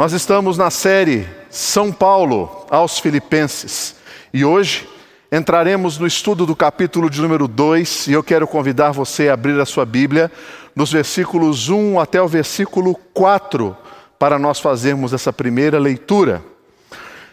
[0.00, 3.96] Nós estamos na série São Paulo aos Filipenses
[4.32, 4.88] e hoje
[5.30, 9.60] entraremos no estudo do capítulo de número 2 e eu quero convidar você a abrir
[9.60, 10.32] a sua Bíblia
[10.74, 13.76] nos versículos 1 até o versículo 4
[14.18, 16.42] para nós fazermos essa primeira leitura.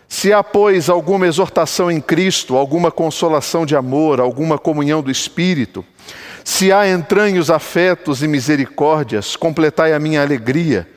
[0.10, 5.86] Se há, pois, alguma exortação em Cristo, alguma consolação de amor, alguma comunhão do Espírito,
[6.44, 10.97] se há entranhos afetos e misericórdias, completai a minha alegria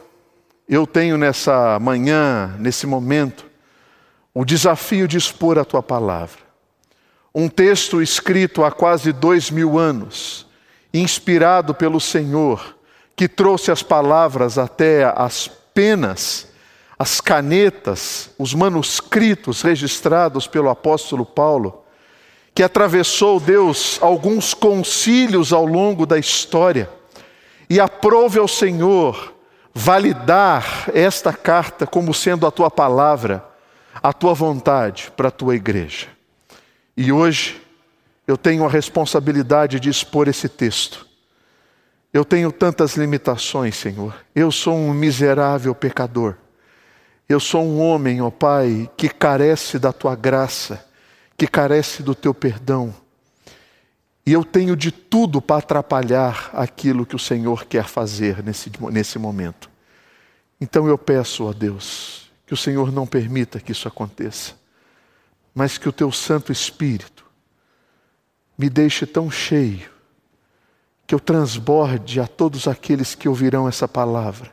[0.67, 3.45] eu tenho nessa manhã, nesse momento,
[4.33, 6.39] o desafio de expor a tua palavra.
[7.33, 10.45] Um texto escrito há quase dois mil anos,
[10.93, 12.75] inspirado pelo Senhor,
[13.15, 16.47] que trouxe as palavras até as penas,
[16.97, 21.83] as canetas, os manuscritos registrados pelo apóstolo Paulo,
[22.53, 26.89] que atravessou Deus alguns concílios ao longo da história
[27.69, 29.33] e aprove ao Senhor
[29.73, 33.43] validar esta carta como sendo a tua palavra,
[34.01, 36.07] a tua vontade para a tua igreja.
[36.95, 37.61] E hoje
[38.27, 41.07] eu tenho a responsabilidade de expor esse texto.
[42.13, 44.15] Eu tenho tantas limitações, Senhor.
[44.35, 46.35] Eu sou um miserável pecador.
[47.27, 50.85] Eu sou um homem, ó Pai, que carece da tua graça,
[51.37, 52.93] que carece do teu perdão.
[54.31, 59.19] E eu tenho de tudo para atrapalhar aquilo que o Senhor quer fazer nesse, nesse
[59.19, 59.69] momento.
[60.61, 64.53] Então eu peço a Deus que o Senhor não permita que isso aconteça,
[65.53, 67.25] mas que o teu Santo Espírito
[68.57, 69.91] me deixe tão cheio
[71.05, 74.49] que eu transborde a todos aqueles que ouvirão essa palavra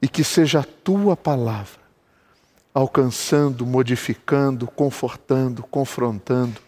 [0.00, 1.80] e que seja a tua palavra
[2.72, 6.60] alcançando, modificando, confortando, confrontando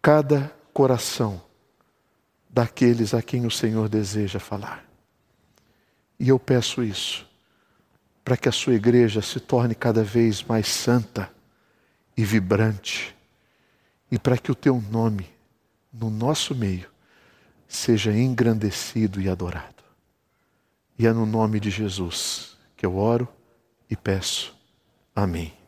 [0.00, 1.40] cada coração
[2.50, 4.84] daqueles a quem o Senhor deseja falar.
[6.18, 7.26] E eu peço isso
[8.24, 11.30] para que a sua igreja se torne cada vez mais santa
[12.16, 13.14] e vibrante,
[14.10, 15.28] e para que o teu nome
[15.92, 16.90] no nosso meio
[17.68, 19.82] seja engrandecido e adorado.
[20.98, 23.28] E é no nome de Jesus que eu oro
[23.90, 24.56] e peço.
[25.14, 25.63] Amém.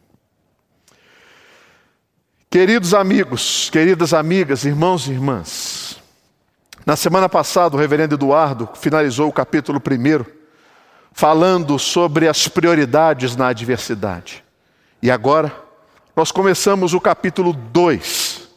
[2.48, 6.00] Queridos amigos, queridas amigas, irmãos e irmãs,
[6.86, 10.24] na semana passada o reverendo Eduardo finalizou o capítulo 1,
[11.12, 14.44] falando sobre as prioridades na adversidade.
[15.02, 15.52] E agora,
[16.14, 18.48] nós começamos o capítulo 2,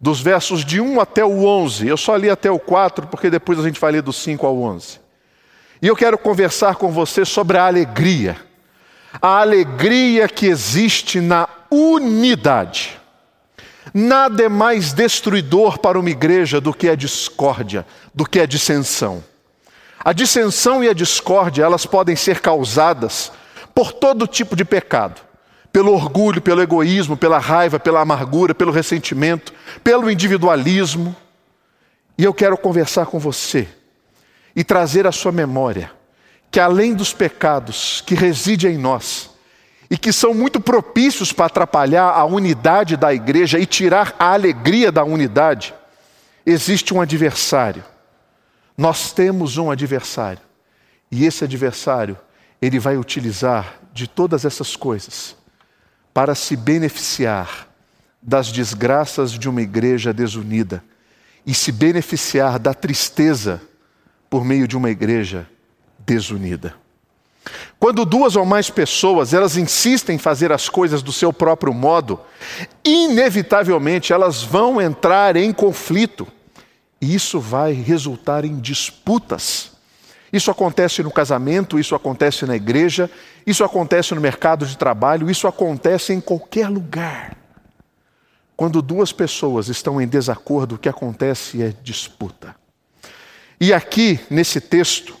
[0.00, 1.88] dos versos de 1 até o 11.
[1.88, 4.56] Eu só li até o 4, porque depois a gente vai ler do 5 ao
[4.62, 5.00] 11.
[5.82, 8.36] E eu quero conversar com você sobre a alegria.
[9.20, 13.00] A alegria que existe na unidade.
[13.98, 19.24] Nada é mais destruidor para uma igreja do que a discórdia, do que a dissensão.
[20.04, 23.32] A dissensão e a discórdia, elas podem ser causadas
[23.74, 25.22] por todo tipo de pecado.
[25.72, 31.16] Pelo orgulho, pelo egoísmo, pela raiva, pela amargura, pelo ressentimento, pelo individualismo.
[32.18, 33.66] E eu quero conversar com você
[34.54, 35.90] e trazer à sua memória
[36.50, 39.30] que além dos pecados que residem em nós,
[39.90, 44.90] e que são muito propícios para atrapalhar a unidade da igreja e tirar a alegria
[44.90, 45.74] da unidade,
[46.44, 47.84] existe um adversário.
[48.76, 50.40] Nós temos um adversário.
[51.10, 52.18] E esse adversário,
[52.60, 55.36] ele vai utilizar de todas essas coisas
[56.12, 57.68] para se beneficiar
[58.20, 60.82] das desgraças de uma igreja desunida
[61.46, 63.62] e se beneficiar da tristeza
[64.28, 65.48] por meio de uma igreja
[66.00, 66.74] desunida.
[67.78, 72.20] Quando duas ou mais pessoas elas insistem em fazer as coisas do seu próprio modo,
[72.84, 76.26] inevitavelmente elas vão entrar em conflito.
[77.00, 79.72] E isso vai resultar em disputas.
[80.32, 83.10] Isso acontece no casamento, isso acontece na igreja,
[83.46, 87.36] isso acontece no mercado de trabalho, isso acontece em qualquer lugar.
[88.56, 92.56] Quando duas pessoas estão em desacordo, o que acontece é disputa.
[93.60, 95.16] E aqui, nesse texto,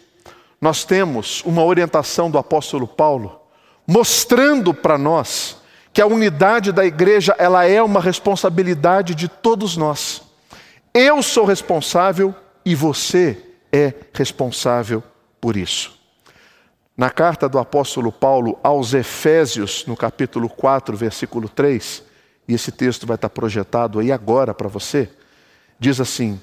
[0.60, 3.40] nós temos uma orientação do apóstolo Paulo
[3.86, 5.58] mostrando para nós
[5.92, 10.22] que a unidade da igreja ela é uma responsabilidade de todos nós.
[10.92, 13.38] Eu sou responsável e você
[13.72, 15.02] é responsável
[15.40, 15.96] por isso.
[16.96, 22.02] Na carta do apóstolo Paulo aos Efésios, no capítulo 4, versículo 3,
[22.48, 25.10] e esse texto vai estar projetado aí agora para você,
[25.78, 26.40] diz assim: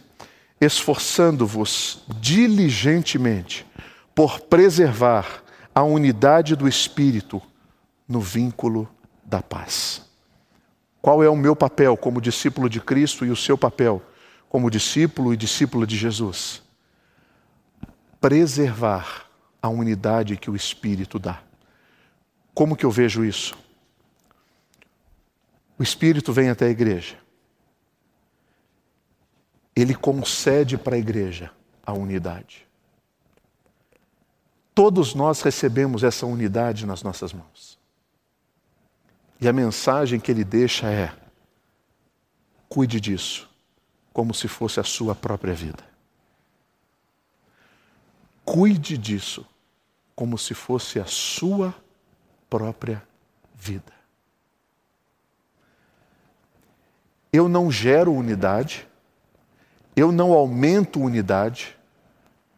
[0.61, 3.65] esforçando-vos diligentemente
[4.15, 5.43] por preservar
[5.73, 7.41] a unidade do Espírito
[8.07, 8.87] no vínculo
[9.23, 10.03] da paz.
[11.01, 14.01] Qual é o meu papel como discípulo de Cristo e o seu papel
[14.47, 16.61] como discípulo e discípula de Jesus?
[18.21, 19.27] Preservar
[19.61, 21.41] a unidade que o Espírito dá.
[22.53, 23.57] Como que eu vejo isso?
[25.77, 27.17] O Espírito vem até a igreja.
[29.75, 31.51] Ele concede para a igreja
[31.85, 32.67] a unidade.
[34.73, 37.77] Todos nós recebemos essa unidade nas nossas mãos.
[39.39, 41.13] E a mensagem que ele deixa é:
[42.67, 43.49] cuide disso,
[44.11, 45.83] como se fosse a sua própria vida.
[48.43, 49.45] Cuide disso,
[50.15, 51.73] como se fosse a sua
[52.49, 53.01] própria
[53.55, 53.93] vida.
[57.31, 58.87] Eu não gero unidade,
[59.95, 61.75] eu não aumento unidade,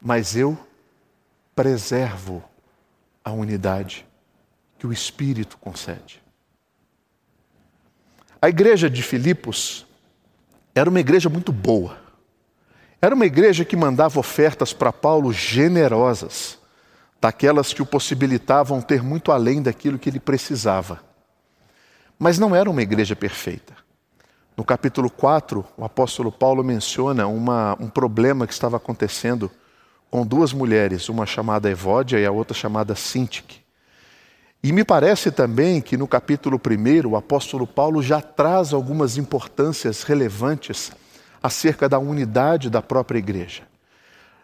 [0.02, 0.58] mas eu
[1.56, 2.44] preservo
[3.24, 4.06] a unidade
[4.78, 6.22] que o Espírito concede.
[8.42, 9.88] A igreja de Filipos
[10.76, 11.98] era uma igreja muito boa.
[13.02, 16.60] Era uma igreja que mandava ofertas para Paulo generosas,
[17.22, 21.02] daquelas que o possibilitavam ter muito além daquilo que ele precisava.
[22.20, 23.74] Mas não era uma igreja perfeita.
[24.56, 29.52] No capítulo 4, o apóstolo Paulo menciona uma, um problema que estava acontecendo
[30.10, 33.66] com duas mulheres, uma chamada Evódia e a outra chamada Sintique.
[34.64, 40.02] E me parece também que no capítulo 1 o apóstolo Paulo já traz algumas importâncias
[40.02, 40.92] relevantes
[41.44, 43.62] acerca da unidade da própria igreja.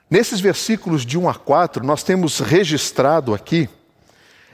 [0.09, 3.67] Nesses versículos de 1 a 4, nós temos registrado aqui,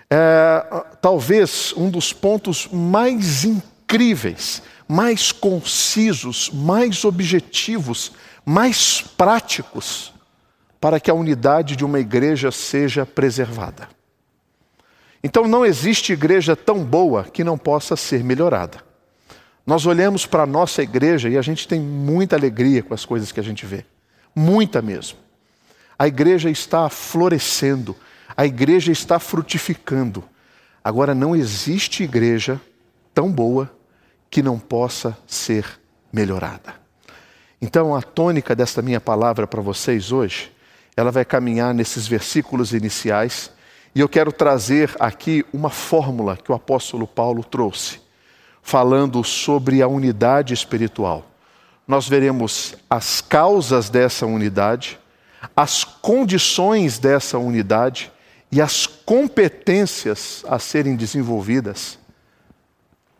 [0.09, 8.13] é, talvez um dos pontos mais incríveis, mais concisos, mais objetivos,
[8.45, 10.13] mais práticos
[10.79, 13.89] para que a unidade de uma igreja seja preservada.
[15.23, 18.85] Então não existe igreja tão boa que não possa ser melhorada.
[19.65, 23.31] Nós olhamos para a nossa igreja e a gente tem muita alegria com as coisas
[23.31, 23.83] que a gente vê.
[24.33, 25.17] Muita mesmo.
[25.99, 27.95] A igreja está florescendo,
[28.35, 30.23] a igreja está frutificando.
[30.83, 32.61] Agora, não existe igreja
[33.13, 33.69] tão boa
[34.29, 35.65] que não possa ser
[36.13, 36.75] melhorada.
[37.61, 40.51] Então, a tônica desta minha palavra para vocês hoje
[40.97, 43.51] ela vai caminhar nesses versículos iniciais
[43.93, 47.99] e eu quero trazer aqui uma fórmula que o apóstolo Paulo trouxe,
[48.63, 51.25] falando sobre a unidade espiritual.
[51.87, 54.99] Nós veremos as causas dessa unidade,
[55.55, 58.11] as condições dessa unidade
[58.51, 61.99] e as competências a serem desenvolvidas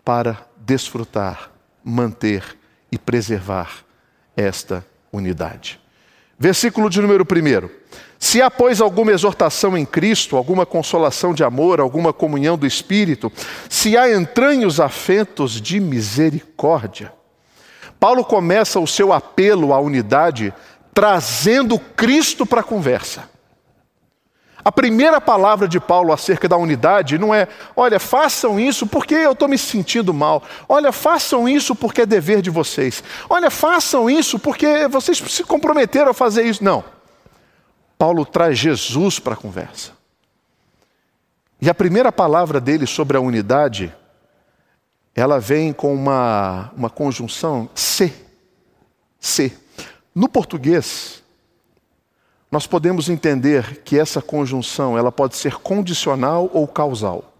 [0.03, 1.51] para desfrutar,
[1.83, 2.57] manter
[2.91, 3.83] e preservar
[4.35, 5.80] esta unidade.
[6.39, 7.69] Versículo de número 1.
[8.19, 13.31] Se há, pois, alguma exortação em Cristo, alguma consolação de amor, alguma comunhão do Espírito,
[13.69, 17.13] se há entranhos afetos de misericórdia.
[18.00, 20.54] Paulo começa o seu apelo à unidade
[20.94, 23.30] trazendo Cristo para a conversa.
[24.68, 29.31] A primeira palavra de Paulo acerca da unidade não é, olha, façam isso porque eu
[29.31, 30.44] estou me sentindo mal.
[30.68, 33.02] Olha, façam isso porque é dever de vocês.
[33.30, 36.62] Olha, façam isso porque vocês se comprometeram a fazer isso.
[36.62, 36.83] Não.
[37.97, 39.94] Paulo traz Jesus para a conversa.
[41.62, 43.95] E a primeira palavra dele sobre a unidade,
[45.16, 48.14] ela vem com uma, uma conjunção se.
[49.18, 49.57] Se.
[50.14, 51.17] No português,
[52.51, 57.33] nós podemos entender que essa conjunção ela pode ser condicional ou causal.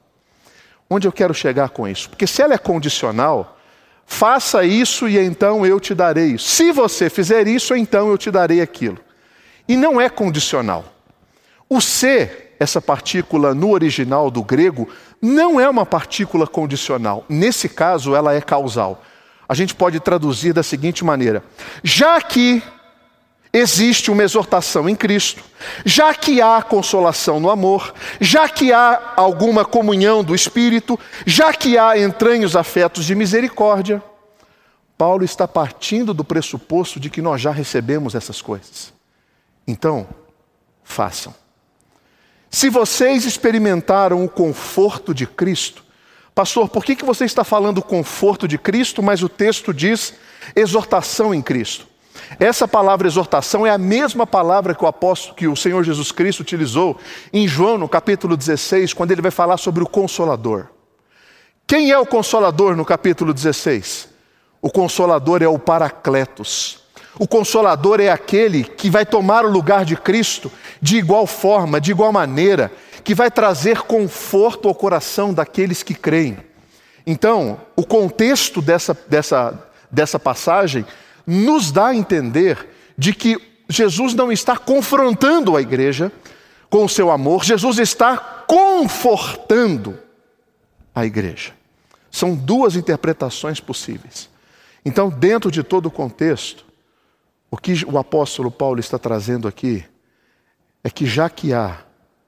[0.90, 2.10] Onde eu quero chegar com isso?
[2.10, 3.58] Porque se ela é condicional,
[4.06, 6.50] faça isso e então eu te darei isso.
[6.50, 8.98] Se você fizer isso, então eu te darei aquilo.
[9.68, 10.86] E não é condicional.
[11.70, 14.90] O ser, essa partícula no original do grego,
[15.22, 17.26] não é uma partícula condicional.
[17.28, 19.04] Nesse caso, ela é causal.
[19.48, 21.44] A gente pode traduzir da seguinte maneira:
[21.84, 22.62] já que
[23.58, 25.44] existe uma exortação em Cristo,
[25.86, 31.78] já que há consolação no amor, já que há alguma comunhão do Espírito, já que
[31.78, 34.02] há entranhos afetos de misericórdia,
[34.98, 38.94] Paulo está partindo do pressuposto de que nós já recebemos essas coisas.
[39.68, 40.08] Então,
[40.84, 41.34] façam.
[42.50, 45.84] Se vocês experimentaram o conforto de Cristo,
[46.34, 50.14] pastor, por que, que você está falando conforto de Cristo, mas o texto diz
[50.56, 51.86] exortação em Cristo?
[52.40, 56.42] Essa palavra exortação é a mesma palavra que o apóstolo, que o Senhor Jesus Cristo
[56.42, 56.98] utilizou
[57.32, 60.68] em João, no capítulo 16, quando ele vai falar sobre o consolador.
[61.66, 64.10] Quem é o consolador no capítulo 16?
[64.62, 66.84] O consolador é o Paracletos.
[67.20, 71.92] O consolador é aquele que vai tomar o lugar de Cristo de igual forma, de
[71.92, 72.72] igual maneira,
[73.04, 76.38] que vai trazer conforto ao coração daqueles que creem.
[77.06, 79.58] Então, o contexto dessa, dessa,
[79.90, 80.86] dessa passagem
[81.28, 83.38] nos dá a entender de que
[83.70, 86.12] Jesus não está confrontando a igreja
[86.70, 88.18] com o seu amor, Jesus está
[88.48, 90.00] confortando
[90.96, 91.54] a igreja.
[92.10, 94.30] São duas interpretações possíveis.
[94.86, 96.66] Então, dentro de todo o contexto,
[97.52, 99.84] o que o apóstolo Paulo está trazendo aqui
[100.84, 101.82] é que já que há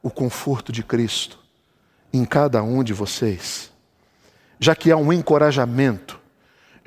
[0.04, 1.40] o conforto de Cristo
[2.12, 3.72] em cada um de vocês,
[4.60, 6.19] já que há um encorajamento,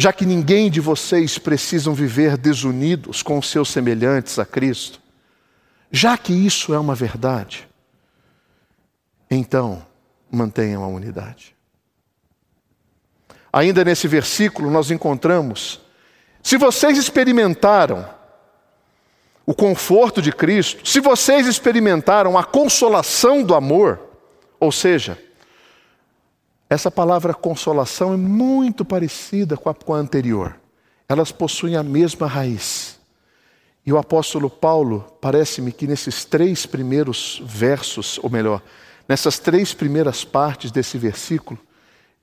[0.02, 5.00] já que ninguém de vocês precisam viver desunidos com seus semelhantes a Cristo,
[5.92, 7.68] já que isso é uma verdade,
[9.30, 9.86] então
[10.28, 11.54] mantenham a unidade.
[13.52, 15.80] Ainda nesse versículo nós encontramos:
[16.42, 18.04] se vocês experimentaram
[19.46, 24.00] o conforto de Cristo, se vocês experimentaram a consolação do amor,
[24.58, 25.16] ou seja,
[26.72, 30.58] essa palavra consolação é muito parecida com a, com a anterior.
[31.06, 32.98] Elas possuem a mesma raiz.
[33.84, 38.62] E o apóstolo Paulo, parece-me que nesses três primeiros versos, ou melhor,
[39.06, 41.60] nessas três primeiras partes desse versículo,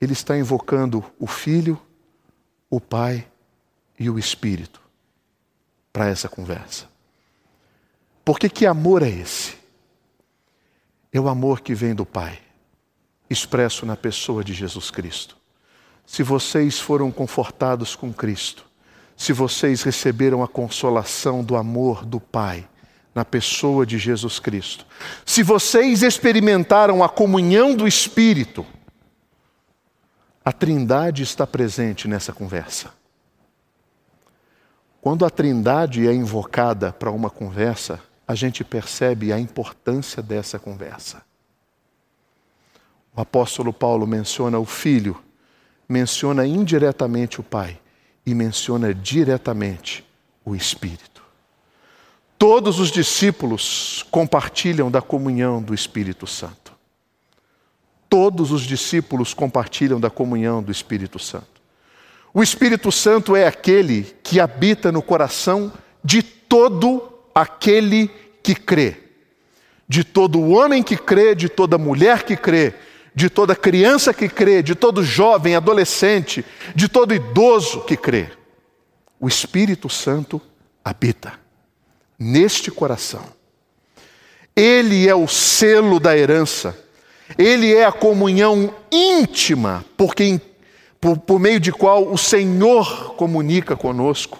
[0.01, 1.79] ele está invocando o Filho,
[2.71, 3.27] o Pai
[3.99, 4.81] e o Espírito
[5.93, 6.87] para essa conversa.
[8.25, 9.55] Porque que amor é esse?
[11.13, 12.39] É o amor que vem do Pai,
[13.29, 15.37] expresso na pessoa de Jesus Cristo.
[16.05, 18.65] Se vocês foram confortados com Cristo,
[19.15, 22.67] se vocês receberam a consolação do amor do Pai
[23.13, 24.85] na pessoa de Jesus Cristo,
[25.25, 28.65] se vocês experimentaram a comunhão do Espírito,
[30.43, 32.91] a Trindade está presente nessa conversa.
[35.01, 41.28] Quando a Trindade é invocada para uma conversa, a gente percebe a importância dessa conversa.
[43.19, 45.21] O apóstolo Paulo menciona o filho,
[45.89, 47.77] menciona indiretamente o pai
[48.25, 50.05] e menciona diretamente
[50.45, 51.21] o espírito.
[52.37, 56.71] Todos os discípulos compartilham da comunhão do Espírito Santo.
[58.07, 61.61] Todos os discípulos compartilham da comunhão do Espírito Santo.
[62.33, 67.03] O Espírito Santo é aquele que habita no coração de todo
[67.35, 68.09] aquele
[68.41, 68.95] que crê.
[69.89, 72.73] De todo homem que crê, de toda mulher que crê,
[73.13, 78.29] de toda criança que crê, de todo jovem, adolescente, de todo idoso que crê.
[79.19, 80.41] O Espírito Santo
[80.83, 81.33] habita
[82.17, 83.23] neste coração.
[84.55, 86.77] Ele é o selo da herança.
[87.37, 90.41] Ele é a comunhão íntima por, quem,
[90.99, 94.39] por, por meio de qual o Senhor comunica conosco.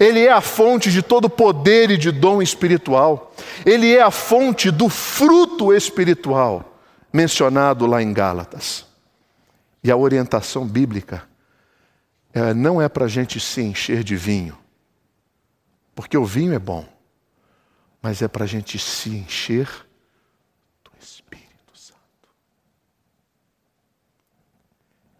[0.00, 3.32] Ele é a fonte de todo poder e de dom espiritual.
[3.64, 6.71] Ele é a fonte do fruto espiritual
[7.12, 8.86] mencionado lá em Gálatas.
[9.84, 11.28] E a orientação bíblica
[12.32, 14.56] é, não é para a gente se encher de vinho,
[15.94, 16.88] porque o vinho é bom,
[18.00, 19.68] mas é para a gente se encher
[20.82, 22.28] do Espírito Santo.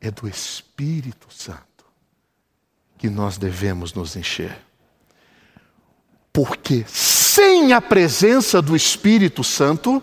[0.00, 1.62] É do Espírito Santo
[2.96, 4.56] que nós devemos nos encher.
[6.32, 10.02] Porque sem a presença do Espírito Santo,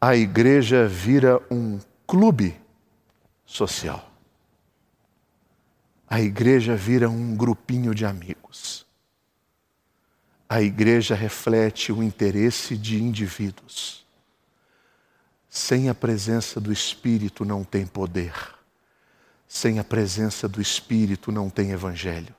[0.00, 2.56] a igreja vira um clube
[3.44, 4.08] social.
[6.06, 8.86] A igreja vira um grupinho de amigos.
[10.48, 14.06] A igreja reflete o interesse de indivíduos.
[15.50, 18.32] Sem a presença do Espírito não tem poder.
[19.46, 22.34] Sem a presença do Espírito não tem evangelho.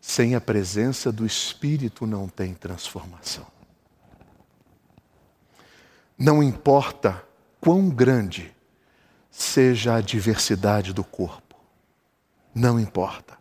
[0.00, 3.57] Sem a presença do Espírito não tem transformação.
[6.18, 7.24] Não importa
[7.60, 8.52] quão grande
[9.30, 11.54] seja a diversidade do corpo,
[12.52, 13.38] não importa.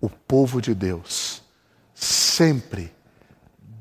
[0.00, 1.42] O povo de Deus
[1.92, 2.94] sempre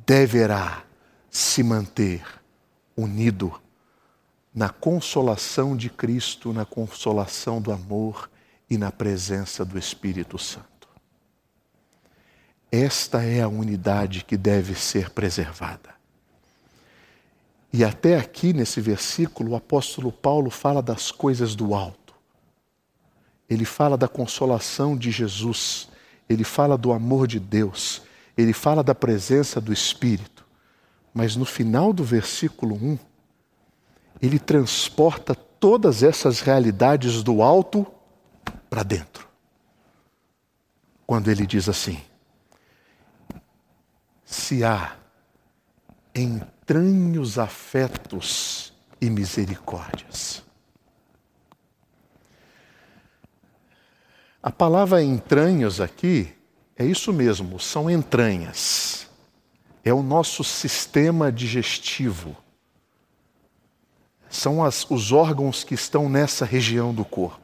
[0.07, 0.83] deverá
[1.29, 2.25] se manter
[2.97, 3.61] unido
[4.53, 8.27] na consolação de Cristo, na consolação do amor
[8.67, 10.89] e na presença do Espírito Santo.
[12.71, 15.98] Esta é a unidade que deve ser preservada.
[17.71, 22.15] E até aqui nesse versículo, o apóstolo Paulo fala das coisas do alto.
[23.49, 25.87] Ele fala da consolação de Jesus.
[26.27, 28.03] ele fala do amor de Deus,
[28.37, 30.45] ele fala da presença do Espírito,
[31.11, 32.99] mas no final do versículo 1,
[34.21, 37.85] ele transporta todas essas realidades do alto
[38.69, 39.27] para dentro.
[41.07, 41.99] Quando ele diz assim:
[44.23, 44.98] se há
[46.19, 50.43] entranhos afetos e misericórdias.
[54.41, 56.33] A palavra entranhos aqui
[56.75, 59.07] é isso mesmo, são entranhas.
[59.83, 62.35] É o nosso sistema digestivo.
[64.29, 67.41] São as, os órgãos que estão nessa região do corpo.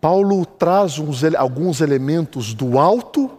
[0.00, 3.37] Paulo traz uns, alguns elementos do alto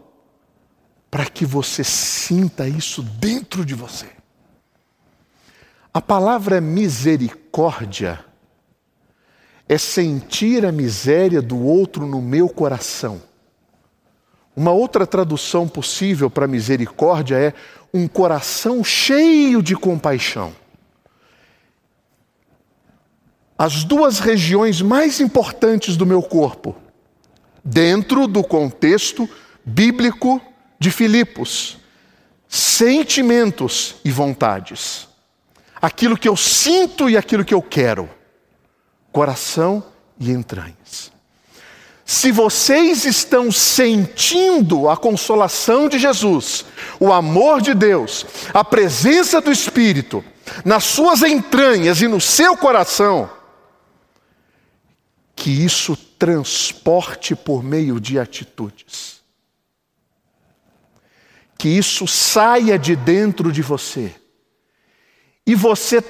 [1.10, 4.08] para que você sinta isso dentro de você.
[5.94, 8.24] A palavra misericórdia
[9.68, 13.22] é sentir a miséria do outro no meu coração.
[14.56, 17.54] Uma outra tradução possível para misericórdia é
[17.94, 20.54] um coração cheio de compaixão.
[23.58, 26.76] As duas regiões mais importantes do meu corpo,
[27.64, 29.30] dentro do contexto
[29.66, 30.42] bíblico
[30.80, 31.78] de Filipos,
[32.48, 35.08] sentimentos e vontades.
[35.82, 38.10] Aquilo que eu sinto e aquilo que eu quero.
[39.12, 39.84] Coração
[40.20, 41.12] e entranhas.
[42.06, 46.66] Se vocês estão sentindo a consolação de Jesus,
[47.00, 50.24] o amor de Deus, a presença do Espírito
[50.66, 53.30] nas suas entranhas e no seu coração,
[55.36, 59.19] que isso transporte por meio de atitudes.
[61.60, 64.16] Que isso saia de dentro de você.
[65.46, 66.02] E você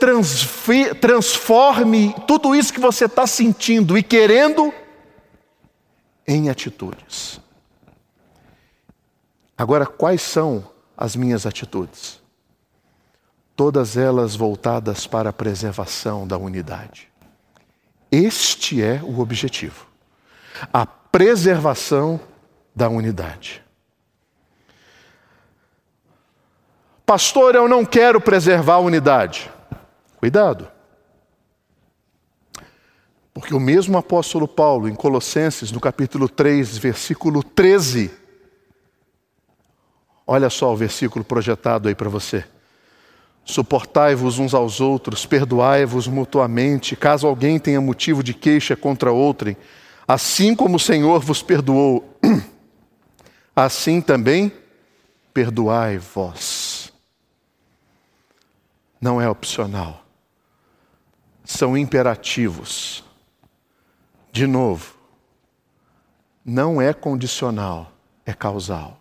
[1.02, 4.72] transforme tudo isso que você está sentindo e querendo
[6.28, 7.42] em atitudes.
[9.58, 12.22] Agora, quais são as minhas atitudes?
[13.56, 17.10] Todas elas voltadas para a preservação da unidade.
[18.12, 19.88] Este é o objetivo.
[20.72, 22.20] A preservação
[22.76, 23.64] da unidade.
[27.10, 29.50] Pastor, eu não quero preservar a unidade.
[30.18, 30.68] Cuidado.
[33.34, 38.12] Porque o mesmo apóstolo Paulo, em Colossenses, no capítulo 3, versículo 13,
[40.28, 42.46] olha só o versículo projetado aí para você.
[43.44, 49.58] Suportai-vos uns aos outros, perdoai-vos mutuamente, caso alguém tenha motivo de queixa contra outrem,
[50.08, 52.20] assim como o Senhor vos perdoou,
[53.56, 54.54] assim também
[55.34, 56.69] perdoai vós.
[59.00, 60.04] Não é opcional,
[61.44, 63.04] são imperativos.
[64.32, 64.96] De novo,
[66.46, 67.92] não é condicional,
[68.26, 69.00] é causal.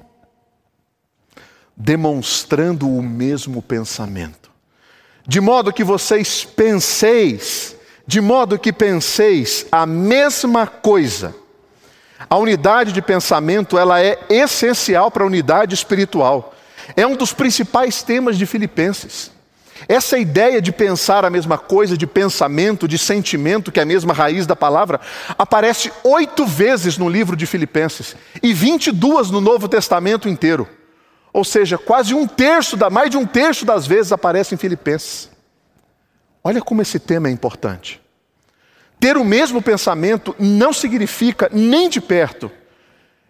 [1.80, 4.50] demonstrando o mesmo pensamento.
[5.28, 7.76] De modo que vocês penseis,
[8.08, 11.36] de modo que penseis a mesma coisa.
[12.28, 16.56] A unidade de pensamento, ela é essencial para a unidade espiritual.
[16.96, 19.32] É um dos principais temas de Filipenses.
[19.88, 24.14] Essa ideia de pensar a mesma coisa, de pensamento, de sentimento, que é a mesma
[24.14, 25.00] raiz da palavra,
[25.38, 30.68] aparece oito vezes no livro de Filipenses e vinte e duas no Novo Testamento inteiro.
[31.32, 35.30] Ou seja, quase um terço, da, mais de um terço das vezes aparece em Filipenses.
[36.44, 38.02] Olha como esse tema é importante.
[39.00, 42.50] Ter o mesmo pensamento não significa nem de perto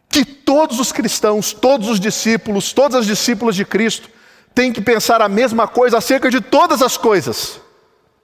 [0.10, 4.10] que todos os cristãos, todos os discípulos, todas as discípulas de Cristo
[4.54, 7.60] têm que pensar a mesma coisa acerca de todas as coisas.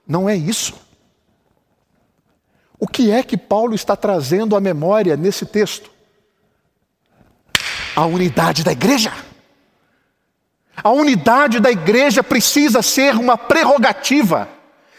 [0.06, 0.74] Não é isso.
[2.78, 5.90] O que é que Paulo está trazendo à memória nesse texto?
[7.94, 9.12] A unidade da igreja.
[10.82, 14.48] A unidade da igreja precisa ser uma prerrogativa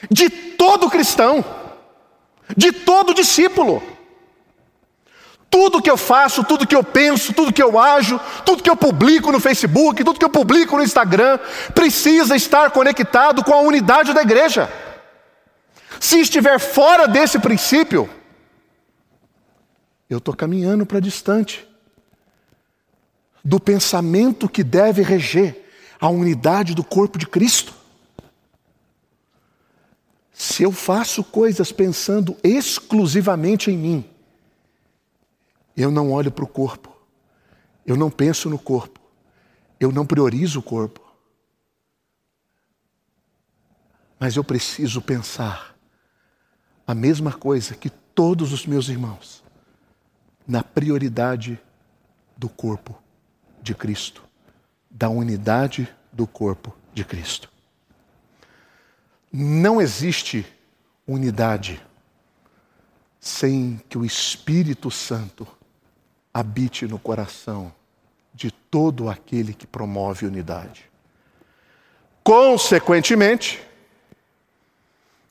[0.10, 1.44] de todo cristão,
[2.56, 3.84] de todo discípulo.
[5.58, 8.76] Tudo que eu faço, tudo que eu penso, tudo que eu ajo, tudo que eu
[8.76, 11.40] publico no Facebook, tudo que eu publico no Instagram,
[11.74, 14.70] precisa estar conectado com a unidade da igreja.
[15.98, 18.10] Se estiver fora desse princípio,
[20.10, 21.66] eu estou caminhando para distante
[23.42, 25.70] do pensamento que deve reger
[26.02, 27.74] a unidade do corpo de Cristo.
[30.34, 34.15] Se eu faço coisas pensando exclusivamente em mim,
[35.76, 36.96] eu não olho para o corpo,
[37.86, 39.00] eu não penso no corpo,
[39.80, 41.02] eu não priorizo o corpo.
[44.20, 45.76] Mas eu preciso pensar
[46.88, 49.44] a mesma coisa que todos os meus irmãos,
[50.48, 51.60] na prioridade
[52.38, 52.98] do corpo
[53.62, 54.24] de Cristo,
[54.90, 57.52] da unidade do corpo de Cristo.
[59.32, 60.46] Não existe
[61.06, 61.82] unidade
[63.20, 65.46] sem que o Espírito Santo
[66.36, 67.74] habite no coração
[68.34, 70.92] de todo aquele que promove unidade.
[72.22, 73.66] Consequentemente,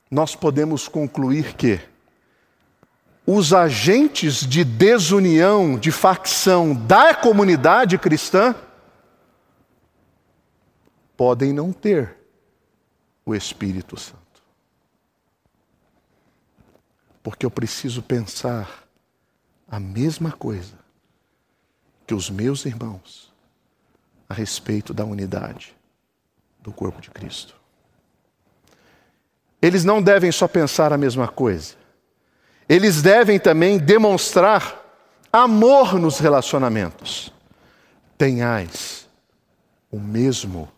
[0.09, 1.79] nós podemos concluir que
[3.23, 8.55] os agentes de desunião, de facção da comunidade cristã
[11.15, 12.17] podem não ter
[13.23, 14.17] o Espírito Santo.
[17.21, 18.87] Porque eu preciso pensar
[19.67, 20.84] a mesma coisa
[22.05, 23.33] que os meus irmãos
[24.27, 25.75] a respeito da unidade
[26.59, 27.55] do corpo de Cristo.
[29.61, 31.75] Eles não devem só pensar a mesma coisa,
[32.67, 34.83] eles devem também demonstrar
[35.31, 37.31] amor nos relacionamentos.
[38.17, 39.07] Tenhais
[39.91, 40.71] o mesmo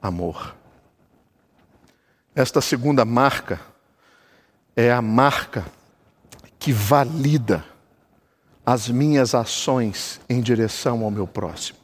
[0.00, 0.54] amor.
[2.34, 3.60] Esta segunda marca
[4.74, 5.64] é a marca
[6.58, 7.64] que valida
[8.64, 11.78] as minhas ações em direção ao meu próximo.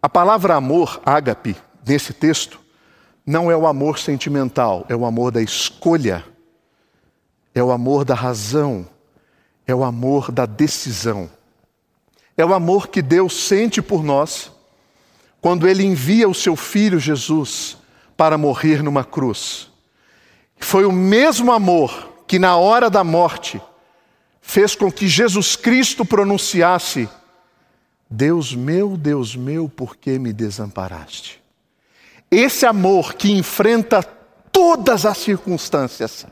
[0.00, 2.60] A palavra amor, ágape, nesse texto,
[3.26, 6.24] não é o amor sentimental, é o amor da escolha,
[7.54, 8.86] é o amor da razão,
[9.66, 11.28] é o amor da decisão.
[12.36, 14.50] É o amor que Deus sente por nós
[15.40, 17.76] quando Ele envia o seu Filho Jesus
[18.16, 19.68] para morrer numa cruz.
[20.58, 23.60] Foi o mesmo amor que, na hora da morte,
[24.48, 27.06] fez com que Jesus Cristo pronunciasse:
[28.08, 31.42] Deus meu, Deus meu, por que me desamparaste?
[32.30, 34.02] Esse amor que enfrenta
[34.50, 36.26] todas as circunstâncias,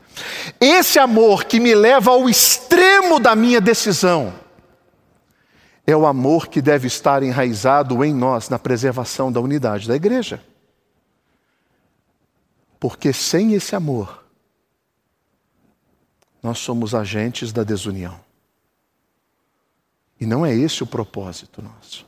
[0.59, 4.33] esse amor que me leva ao extremo da minha decisão,
[5.87, 10.43] é o amor que deve estar enraizado em nós na preservação da unidade da igreja.
[12.81, 14.26] Porque sem esse amor,
[16.47, 18.21] nós somos agentes da desunião.
[20.21, 22.07] E não é esse o propósito nosso.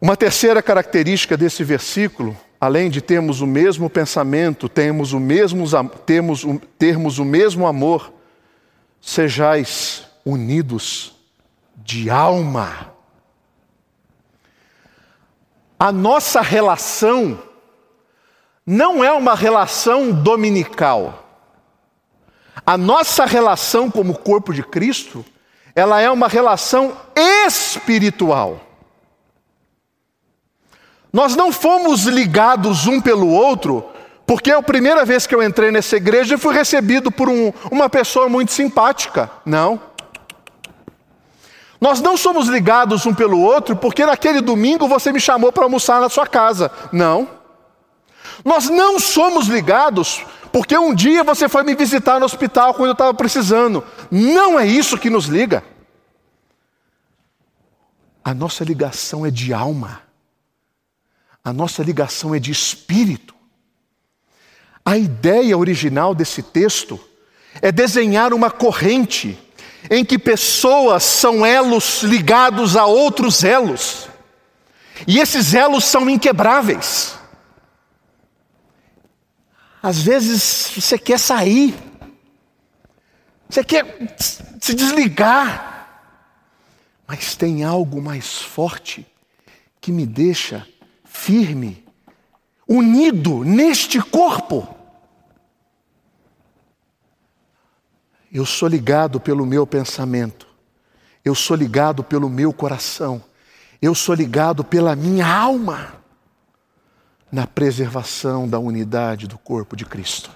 [0.00, 5.64] Uma terceira característica desse versículo, além de termos o mesmo pensamento, temos o mesmo,
[6.04, 6.44] temos,
[6.76, 8.12] termos o mesmo amor,
[9.00, 11.14] sejais unidos
[11.76, 12.92] de alma.
[15.78, 17.40] A nossa relação
[18.66, 21.23] não é uma relação dominical.
[22.64, 25.24] A nossa relação como corpo de Cristo,
[25.74, 28.60] ela é uma relação espiritual.
[31.12, 33.88] Nós não fomos ligados um pelo outro,
[34.26, 38.28] porque a primeira vez que eu entrei nessa igreja fui recebido por um, uma pessoa
[38.28, 39.30] muito simpática.
[39.44, 39.80] Não.
[41.80, 46.00] Nós não somos ligados um pelo outro porque naquele domingo você me chamou para almoçar
[46.00, 46.70] na sua casa.
[46.90, 47.28] Não.
[48.44, 52.92] Nós não somos ligados porque um dia você foi me visitar no hospital quando eu
[52.92, 53.82] estava precisando.
[54.08, 55.64] Não é isso que nos liga.
[58.22, 60.02] A nossa ligação é de alma.
[61.42, 63.34] A nossa ligação é de espírito.
[64.84, 67.00] A ideia original desse texto
[67.60, 69.36] é desenhar uma corrente
[69.90, 74.08] em que pessoas são elos ligados a outros elos.
[75.04, 77.23] E esses elos são inquebráveis.
[79.84, 81.74] Às vezes você quer sair,
[83.46, 86.00] você quer se desligar,
[87.06, 89.06] mas tem algo mais forte
[89.82, 90.66] que me deixa
[91.04, 91.84] firme,
[92.66, 94.66] unido neste corpo.
[98.32, 100.48] Eu sou ligado pelo meu pensamento,
[101.22, 103.22] eu sou ligado pelo meu coração,
[103.82, 106.02] eu sou ligado pela minha alma
[107.34, 110.30] na preservação da unidade do corpo de Cristo.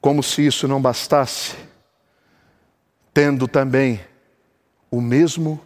[0.00, 1.56] Como se isso não bastasse,
[3.12, 4.00] tendo também
[4.88, 5.60] o mesmo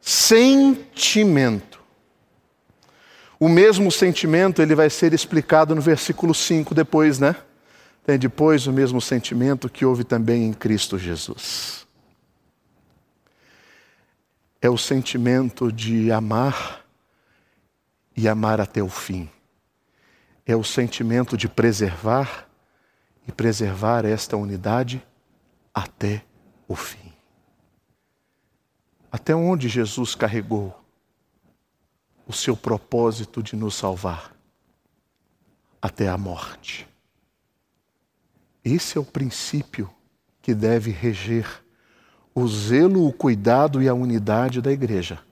[0.00, 1.80] sentimento.
[3.40, 7.34] O mesmo sentimento ele vai ser explicado no versículo 5 depois, né?
[8.06, 11.84] Tem depois o mesmo sentimento que houve também em Cristo Jesus.
[14.62, 16.77] É o sentimento de amar
[18.18, 19.30] e amar até o fim.
[20.44, 22.48] É o sentimento de preservar
[23.28, 25.00] e preservar esta unidade
[25.72, 26.24] até
[26.66, 27.12] o fim.
[29.12, 30.84] Até onde Jesus carregou
[32.26, 34.34] o seu propósito de nos salvar?
[35.80, 36.88] Até a morte.
[38.64, 39.88] Esse é o princípio
[40.42, 41.64] que deve reger
[42.34, 45.27] o zelo, o cuidado e a unidade da igreja.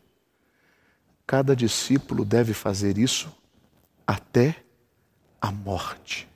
[1.26, 3.34] Cada discípulo deve fazer isso
[4.06, 4.56] até
[5.40, 6.28] a morte.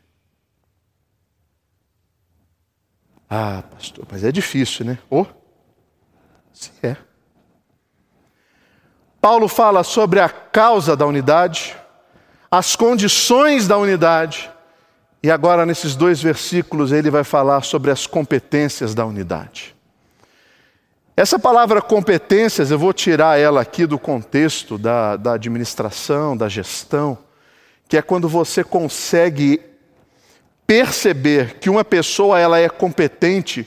[3.29, 4.99] Ah, pastor, mas é difícil, né?
[5.09, 5.25] Oh,
[6.53, 6.97] se é.
[9.21, 11.77] Paulo fala sobre a causa da unidade,
[12.51, 14.51] as condições da unidade,
[15.23, 19.77] e agora nesses dois versículos ele vai falar sobre as competências da unidade.
[21.17, 27.19] Essa palavra competências, eu vou tirar ela aqui do contexto da, da administração, da gestão,
[27.89, 29.61] que é quando você consegue
[30.67, 33.67] perceber que uma pessoa ela é competente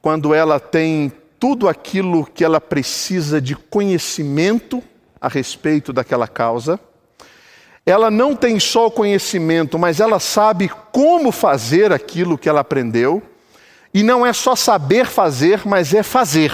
[0.00, 4.82] quando ela tem tudo aquilo que ela precisa de conhecimento
[5.20, 6.78] a respeito daquela causa.
[7.84, 13.22] Ela não tem só o conhecimento, mas ela sabe como fazer aquilo que ela aprendeu.
[13.92, 16.52] E não é só saber fazer, mas é fazer.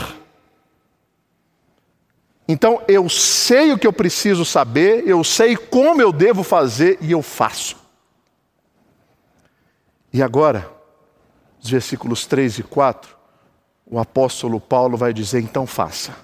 [2.47, 7.13] Então eu sei o que eu preciso saber, eu sei como eu devo fazer e
[7.13, 7.77] eu faço.
[10.13, 10.71] E agora,
[11.61, 13.17] os versículos 3 e 4,
[13.87, 16.15] o apóstolo Paulo vai dizer: então faça.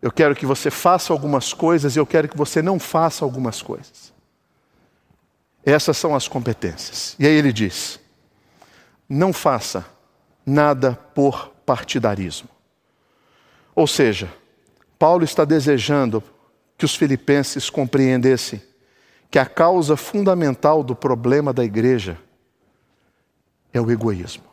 [0.00, 3.62] Eu quero que você faça algumas coisas e eu quero que você não faça algumas
[3.62, 4.12] coisas.
[5.64, 7.14] Essas são as competências.
[7.18, 8.00] E aí ele diz:
[9.12, 9.84] não faça
[10.44, 12.48] nada por partidarismo.
[13.74, 14.32] Ou seja,
[14.98, 16.22] Paulo está desejando
[16.78, 18.62] que os filipenses compreendessem
[19.30, 22.18] que a causa fundamental do problema da igreja
[23.72, 24.44] é o egoísmo.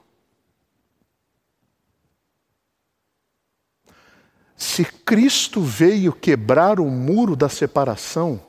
[4.57, 8.41] Se Cristo veio quebrar o muro da separação,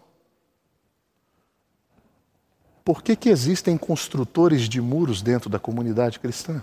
[2.90, 6.60] por que, que existem construtores de muros dentro da comunidade cristã?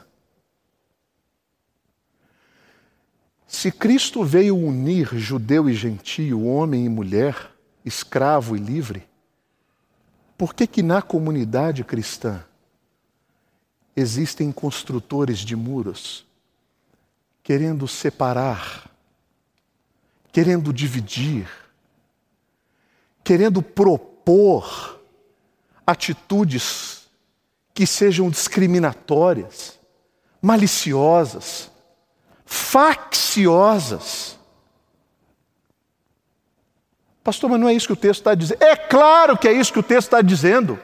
[3.47, 7.49] Se Cristo veio unir judeu e gentio, homem e mulher,
[7.85, 9.07] escravo e livre,
[10.37, 12.43] por que que na comunidade cristã
[13.95, 16.27] existem construtores de muros
[17.41, 18.91] querendo separar,
[20.33, 21.47] querendo dividir,
[23.23, 24.96] querendo propor
[25.87, 27.07] atitudes
[27.73, 29.79] que sejam discriminatórias,
[30.41, 31.71] maliciosas,
[32.45, 34.37] facciosas.
[37.23, 38.61] Pastor, mas não é isso que o texto está dizendo.
[38.61, 40.79] É claro que é isso que o texto está dizendo.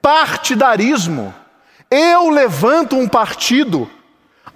[0.00, 1.34] Partidarismo
[1.92, 3.88] eu levanto um partido,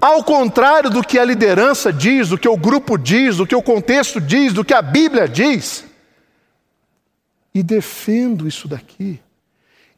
[0.01, 3.63] ao contrário do que a liderança diz, do que o grupo diz, do que o
[3.63, 5.85] contexto diz, do que a Bíblia diz,
[7.55, 9.21] e defendo isso daqui,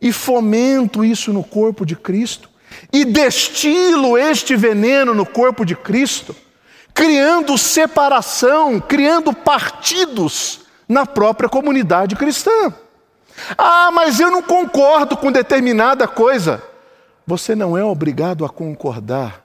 [0.01, 2.49] e fomento isso no corpo de Cristo,
[2.93, 6.35] e destilo este veneno no corpo de Cristo,
[6.95, 12.73] criando separação, criando partidos na própria comunidade cristã.
[13.57, 16.63] Ah, mas eu não concordo com determinada coisa.
[17.27, 19.45] Você não é obrigado a concordar.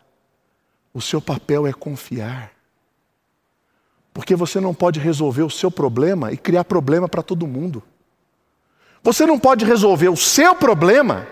[0.94, 2.52] O seu papel é confiar.
[4.14, 7.84] Porque você não pode resolver o seu problema e criar problema para todo mundo.
[9.04, 11.28] Você não pode resolver o seu problema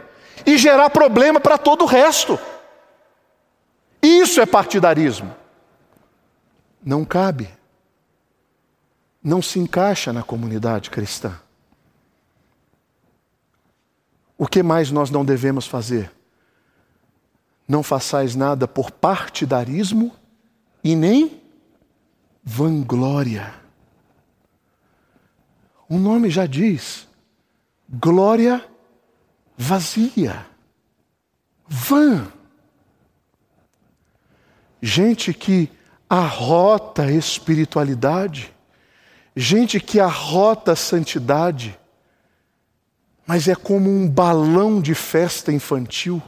[0.46, 2.38] e gerar problema para todo o resto.
[4.04, 5.34] Isso é partidarismo.
[6.84, 7.50] Não cabe.
[9.24, 11.40] Não se encaixa na comunidade cristã.
[14.38, 16.12] O que mais nós não devemos fazer?
[17.68, 20.14] Não façais nada por partidarismo
[20.84, 21.42] e nem
[22.44, 23.54] vanglória.
[25.88, 27.08] O nome já diz:
[27.92, 28.66] glória
[29.58, 30.46] vazia,
[31.68, 32.32] vã.
[34.82, 35.70] Gente que
[36.10, 38.54] arrota espiritualidade,
[39.36, 41.78] gente que arrota santidade,
[43.28, 46.22] mas é como um balão de festa infantil.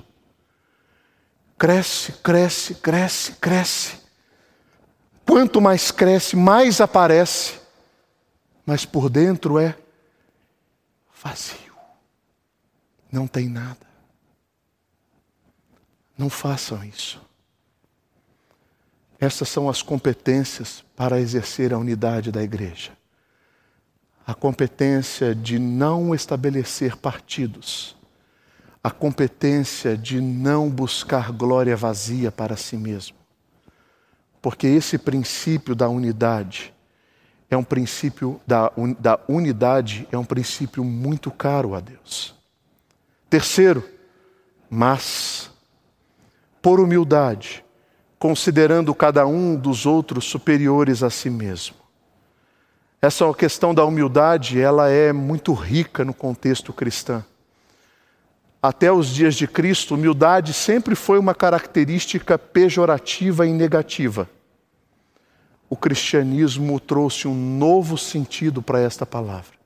[1.57, 4.03] Cresce, cresce, cresce, cresce.
[5.25, 7.59] Quanto mais cresce, mais aparece,
[8.65, 9.75] mas por dentro é
[11.23, 11.73] vazio.
[13.11, 13.87] Não tem nada.
[16.17, 17.21] Não façam isso.
[19.19, 22.91] Essas são as competências para exercer a unidade da igreja
[24.25, 27.95] a competência de não estabelecer partidos,
[28.81, 33.17] a competência de não buscar glória vazia para si mesmo.
[34.41, 36.73] Porque esse princípio da unidade
[37.53, 42.35] é um princípio da, da unidade, é um princípio muito caro a Deus.
[43.29, 43.83] Terceiro,
[44.69, 45.49] mas
[46.61, 47.63] por humildade,
[48.19, 51.83] considerando cada um dos outros superiores a si mesmo
[53.03, 57.21] essa questão da humildade, ela é muito rica no contexto cristão.
[58.61, 64.29] Até os dias de Cristo, humildade sempre foi uma característica pejorativa e negativa.
[65.73, 69.57] O cristianismo trouxe um novo sentido para esta palavra.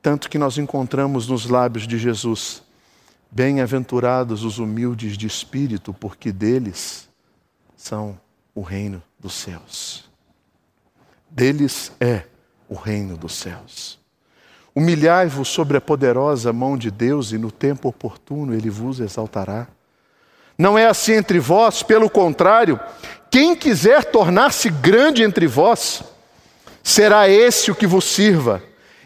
[0.00, 2.62] Tanto que nós encontramos nos lábios de Jesus:
[3.30, 7.10] Bem-aventurados os humildes de espírito, porque deles
[7.76, 8.18] são
[8.54, 10.10] o reino dos céus.
[11.30, 12.22] Deles é
[12.66, 13.98] o reino dos céus.
[14.74, 19.68] Humilhai-vos sobre a poderosa mão de Deus, e no tempo oportuno ele vos exaltará.
[20.56, 22.80] Não é assim entre vós, pelo contrário,
[23.32, 26.04] quem quiser tornar-se grande entre vós,
[26.82, 28.62] será esse o que vos sirva,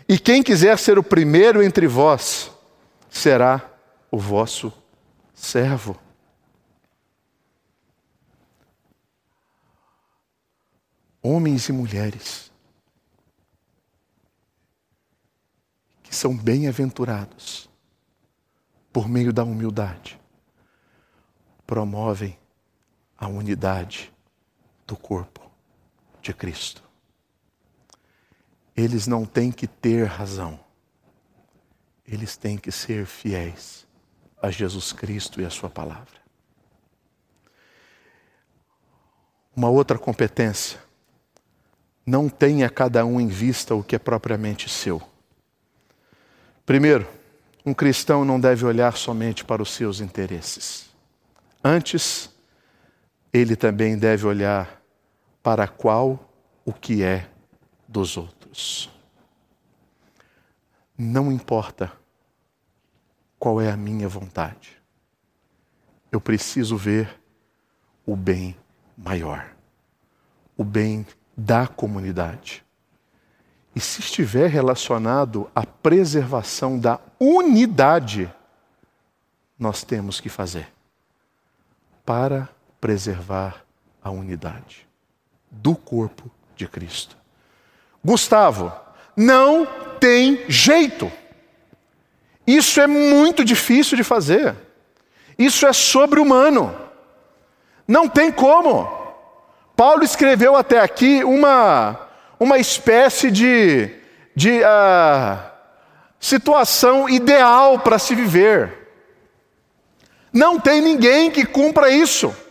[0.09, 2.51] e quem quiser ser o primeiro entre vós,
[3.09, 3.71] será
[4.11, 4.73] o vosso
[5.33, 5.97] servo.
[11.23, 12.51] Homens e mulheres,
[16.11, 17.71] são bem-aventurados
[18.93, 20.19] por meio da humildade,
[21.65, 22.37] promovem
[23.17, 24.16] a unidade
[24.87, 25.51] do corpo
[26.23, 26.83] de Cristo.
[28.77, 30.61] Eles não têm que ter razão,
[32.07, 33.87] eles têm que ser fiéis
[34.41, 36.17] a Jesus Cristo e a Sua palavra.
[39.55, 40.79] Uma outra competência,
[42.05, 45.03] não tenha cada um em vista o que é propriamente seu
[46.67, 47.09] Primeiro,
[47.65, 50.91] um cristão não deve olhar somente para os seus interesses.
[51.63, 52.29] Antes,
[53.37, 54.81] ele também deve olhar
[55.43, 56.19] para qual
[56.65, 57.29] o que é
[57.87, 58.91] dos outros.
[60.97, 61.93] Não importa
[63.39, 64.81] qual é a minha vontade,
[66.11, 67.21] eu preciso ver
[68.07, 68.57] o bem
[68.97, 69.55] maior,
[70.57, 72.65] o bem da comunidade.
[73.75, 78.33] E se estiver relacionado à preservação da unidade,
[79.59, 80.73] nós temos que fazer
[82.03, 82.56] para
[82.87, 83.65] preservar
[84.01, 84.87] a unidade
[85.51, 87.17] do corpo de Cristo.
[88.05, 88.73] Gustavo,
[89.17, 89.67] não
[89.99, 91.11] tem jeito.
[92.47, 94.55] Isso é muito difícil de fazer.
[95.37, 96.73] Isso é sobre-humano.
[97.89, 98.89] Não tem como.
[99.75, 102.09] Paulo escreveu até aqui uma
[102.39, 103.91] uma espécie de,
[104.33, 105.41] de uh,
[106.21, 108.93] situação ideal para se viver.
[110.33, 112.46] Não tem ninguém que cumpra isso.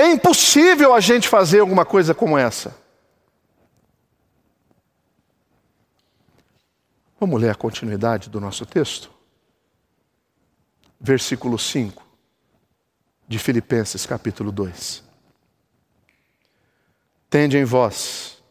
[0.00, 2.74] É impossível a gente fazer alguma coisa como essa.
[7.18, 9.10] Vamos ler a continuidade do nosso texto?
[10.98, 12.02] Versículo 5.
[13.28, 15.04] de Filipenses capítulo 2.
[17.28, 18.42] Tende em vós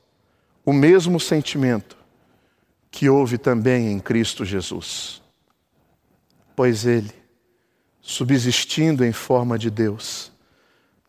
[0.64, 1.98] o mesmo sentimento
[2.92, 5.20] que houve também em Cristo Jesus.
[6.56, 7.12] Pois ele,
[8.00, 10.29] subsistindo em forma de Deus,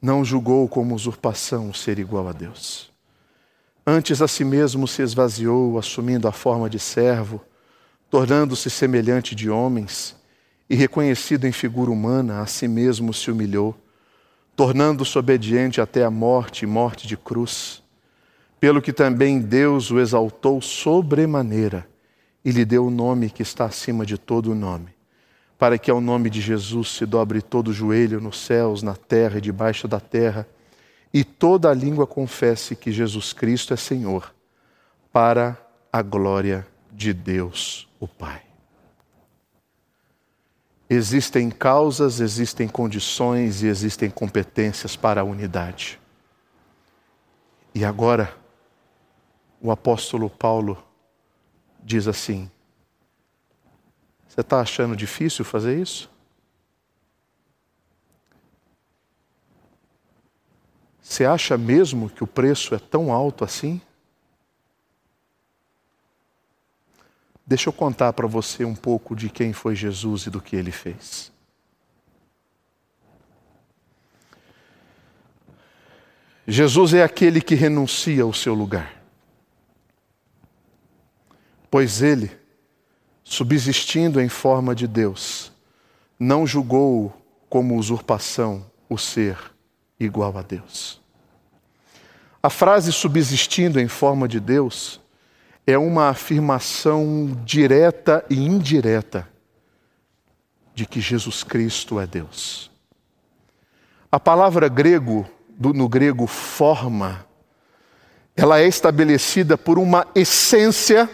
[0.00, 2.90] não julgou como usurpação o ser igual a Deus.
[3.86, 7.40] Antes a si mesmo se esvaziou, assumindo a forma de servo,
[8.10, 10.16] tornando-se semelhante de homens
[10.68, 13.74] e reconhecido em figura humana, a si mesmo se humilhou,
[14.54, 17.82] tornando-se obediente até a morte e morte de cruz.
[18.60, 21.88] Pelo que também Deus o exaltou sobremaneira
[22.44, 24.88] e lhe deu o nome que está acima de todo o nome,
[25.60, 29.42] para que ao nome de Jesus se dobre todo joelho nos céus, na terra e
[29.42, 30.48] debaixo da terra,
[31.12, 34.34] e toda a língua confesse que Jesus Cristo é Senhor,
[35.12, 35.60] para
[35.92, 38.40] a glória de Deus, o Pai.
[40.88, 46.00] Existem causas, existem condições e existem competências para a unidade.
[47.74, 48.34] E agora,
[49.60, 50.82] o apóstolo Paulo
[51.84, 52.50] diz assim:
[54.40, 56.10] Você está achando difícil fazer isso?
[61.02, 63.82] Você acha mesmo que o preço é tão alto assim?
[67.46, 70.72] Deixa eu contar para você um pouco de quem foi Jesus e do que ele
[70.72, 71.30] fez.
[76.48, 79.02] Jesus é aquele que renuncia ao seu lugar.
[81.70, 82.39] Pois ele,
[83.30, 85.52] subsistindo em forma de Deus,
[86.18, 87.16] não julgou
[87.48, 89.38] como usurpação o ser
[90.00, 91.00] igual a Deus.
[92.42, 95.00] A frase subsistindo em forma de Deus
[95.64, 99.28] é uma afirmação direta e indireta
[100.74, 102.68] de que Jesus Cristo é Deus.
[104.10, 105.24] A palavra grego,
[105.56, 107.24] no grego forma,
[108.36, 111.08] ela é estabelecida por uma essência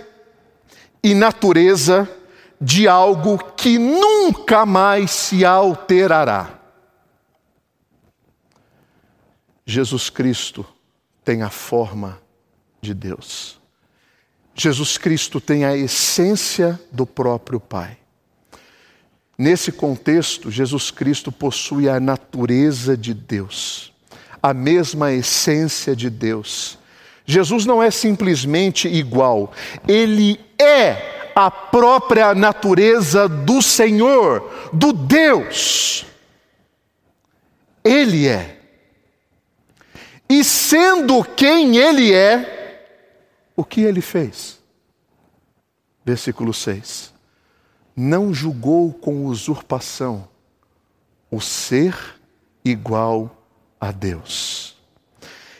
[1.02, 2.08] e natureza
[2.60, 6.58] de algo que nunca mais se alterará.
[9.64, 10.64] Jesus Cristo
[11.24, 12.20] tem a forma
[12.80, 13.58] de Deus.
[14.54, 17.98] Jesus Cristo tem a essência do próprio Pai.
[19.36, 23.92] Nesse contexto, Jesus Cristo possui a natureza de Deus,
[24.42, 26.78] a mesma essência de Deus.
[27.26, 29.52] Jesus não é simplesmente igual,
[29.88, 36.06] ele é a própria natureza do Senhor, do Deus.
[37.84, 38.60] Ele é.
[40.28, 42.86] E sendo quem ele é,
[43.54, 44.58] o que ele fez?
[46.04, 47.12] Versículo 6.
[47.94, 50.28] Não julgou com usurpação
[51.30, 51.96] o ser
[52.64, 53.36] igual
[53.80, 54.75] a Deus.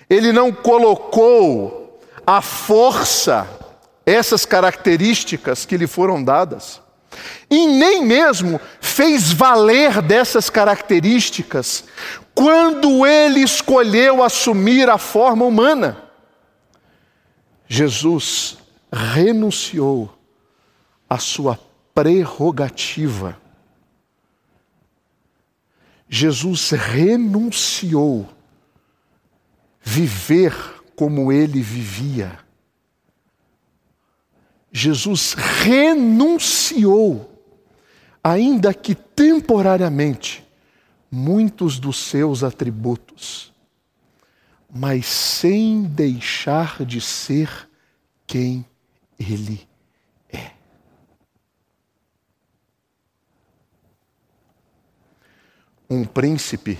[0.09, 3.47] Ele não colocou a força,
[4.05, 6.81] essas características que lhe foram dadas,
[7.51, 11.85] e nem mesmo fez valer dessas características
[12.35, 16.03] quando ele escolheu assumir a forma humana.
[17.67, 18.59] Jesus
[18.93, 20.13] renunciou
[21.09, 21.59] à sua
[21.95, 23.37] prerrogativa.
[26.09, 28.29] Jesus renunciou
[29.87, 30.53] viver
[30.97, 32.39] como ele vivia.
[34.73, 37.33] Jesus renunciou,
[38.23, 40.45] ainda que temporariamente,
[41.11, 43.55] muitos dos seus atributos
[44.79, 47.69] mas sem deixar de ser
[48.27, 48.65] quem
[49.19, 49.67] ele
[50.29, 50.53] é.
[55.89, 56.79] Um príncipe,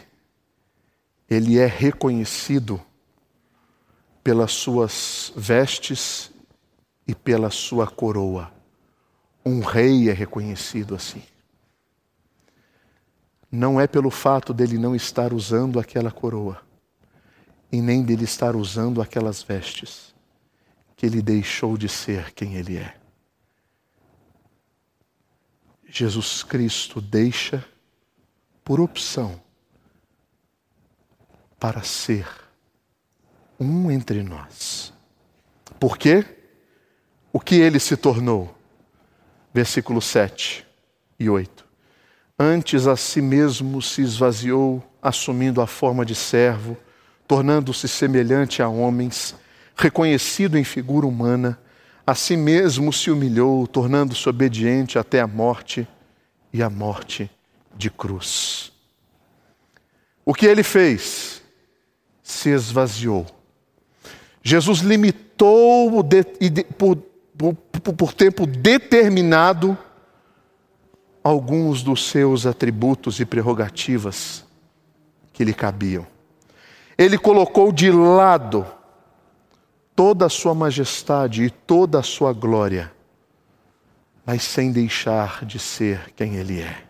[1.31, 2.85] ele é reconhecido
[4.27, 6.33] pelas suas vestes
[7.07, 8.53] e pela sua coroa.
[9.45, 11.23] Um rei é reconhecido assim.
[13.49, 16.61] Não é pelo fato dele não estar usando aquela coroa,
[17.71, 20.13] e nem dele estar usando aquelas vestes,
[20.97, 22.97] que ele deixou de ser quem ele é.
[25.89, 27.65] Jesus Cristo deixa
[28.65, 29.41] por opção
[31.61, 32.46] para ser
[33.59, 34.93] um entre nós.
[35.79, 36.25] Por quê?
[37.33, 38.57] O que ele se tornou?
[39.53, 40.67] Versículos 7
[41.19, 41.65] e 8.
[42.39, 46.77] Antes a si mesmo se esvaziou, assumindo a forma de servo
[47.27, 49.35] tornando-se semelhante a homens,
[49.75, 51.59] reconhecido em figura humana,
[52.07, 55.87] a si mesmo se humilhou, tornando-se obediente até a morte
[56.53, 57.29] e a morte
[57.77, 58.73] de cruz.
[60.25, 61.43] O que ele fez?
[62.23, 63.27] Se esvaziou.
[64.47, 66.05] Jesus limitou
[67.97, 69.77] por tempo determinado
[71.21, 74.45] alguns dos seus atributos e prerrogativas
[75.33, 76.07] que lhe cabiam.
[76.97, 78.65] Ele colocou de lado
[79.97, 82.93] toda a sua majestade e toda a sua glória,
[84.25, 86.85] mas sem deixar de ser quem ele é.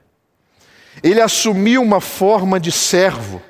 [1.03, 3.41] Ele assumiu uma forma de servo.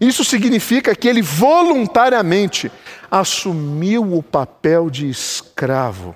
[0.00, 2.70] Isso significa que ele voluntariamente
[3.10, 6.14] assumiu o papel de escravo.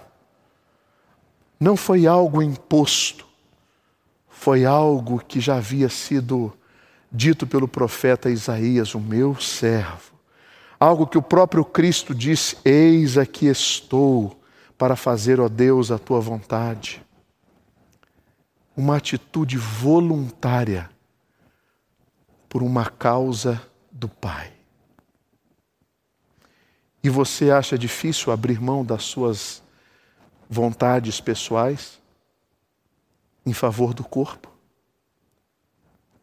[1.59, 3.27] Não foi algo imposto,
[4.29, 6.53] foi algo que já havia sido
[7.11, 10.15] dito pelo profeta Isaías, o meu servo.
[10.79, 14.39] Algo que o próprio Cristo disse: Eis aqui estou
[14.77, 17.03] para fazer, ó Deus, a tua vontade.
[18.77, 20.91] Uma atitude voluntária
[22.55, 24.53] por uma causa do Pai.
[27.03, 29.61] E você acha difícil abrir mão das suas
[30.49, 32.01] vontades pessoais
[33.45, 34.53] em favor do corpo?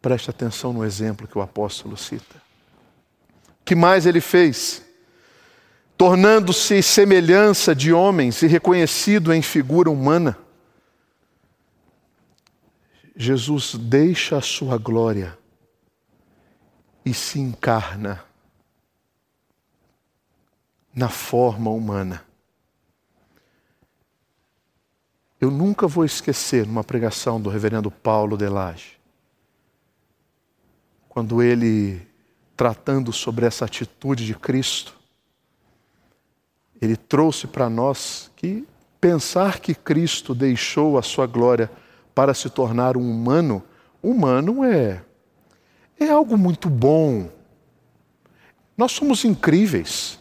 [0.00, 2.40] Preste atenção no exemplo que o apóstolo cita.
[3.62, 4.82] Que mais ele fez?
[5.98, 10.38] Tornando-se semelhança de homens e reconhecido em figura humana,
[13.14, 15.41] Jesus deixa a sua glória
[17.04, 18.24] e se encarna
[20.94, 22.24] na forma humana.
[25.40, 28.98] Eu nunca vou esquecer numa pregação do reverendo Paulo Delage,
[31.08, 32.06] quando ele,
[32.56, 34.94] tratando sobre essa atitude de Cristo,
[36.80, 38.66] ele trouxe para nós que
[39.00, 41.70] pensar que Cristo deixou a sua glória
[42.14, 43.64] para se tornar um humano,
[44.02, 45.04] humano é
[46.02, 47.30] é algo muito bom.
[48.76, 50.18] Nós somos incríveis.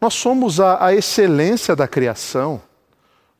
[0.00, 2.62] Nós somos a, a excelência da criação.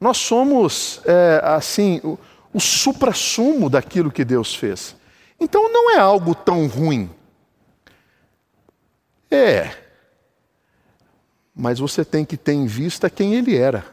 [0.00, 2.18] Nós somos, é, assim, o,
[2.52, 4.96] o supra-sumo daquilo que Deus fez.
[5.38, 7.10] Então não é algo tão ruim.
[9.30, 9.76] É.
[11.54, 13.84] Mas você tem que ter em vista quem ele era.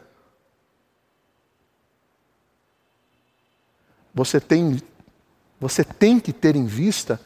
[4.14, 4.80] Você tem,
[5.58, 7.20] você tem que ter em vista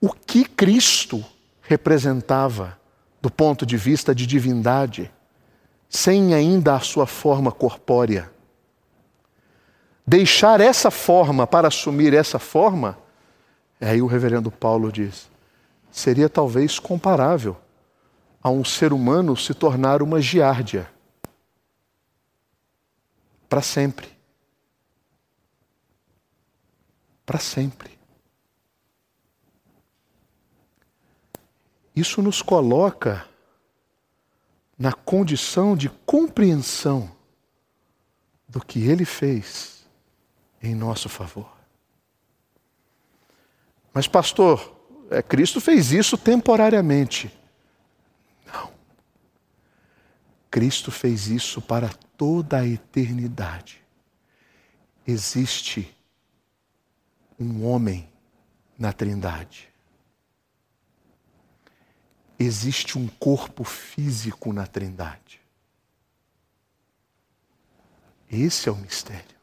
[0.00, 1.24] o que Cristo
[1.60, 2.78] representava
[3.20, 5.10] do ponto de vista de divindade,
[5.88, 8.30] sem ainda a sua forma corpórea.
[10.06, 12.98] Deixar essa forma para assumir essa forma,
[13.80, 15.28] aí o reverendo Paulo diz,
[15.90, 17.56] seria talvez comparável
[18.42, 20.88] a um ser humano se tornar uma giardia
[23.48, 24.08] para sempre.
[27.24, 27.97] Para sempre.
[31.98, 33.26] Isso nos coloca
[34.78, 37.10] na condição de compreensão
[38.48, 39.84] do que ele fez
[40.62, 41.52] em nosso favor.
[43.92, 44.80] Mas, pastor,
[45.10, 47.36] é, Cristo fez isso temporariamente.
[48.46, 48.70] Não.
[50.48, 53.82] Cristo fez isso para toda a eternidade.
[55.04, 55.92] Existe
[57.40, 58.08] um homem
[58.78, 59.67] na Trindade
[62.38, 65.40] existe um corpo físico na Trindade.
[68.30, 69.36] Esse é o mistério.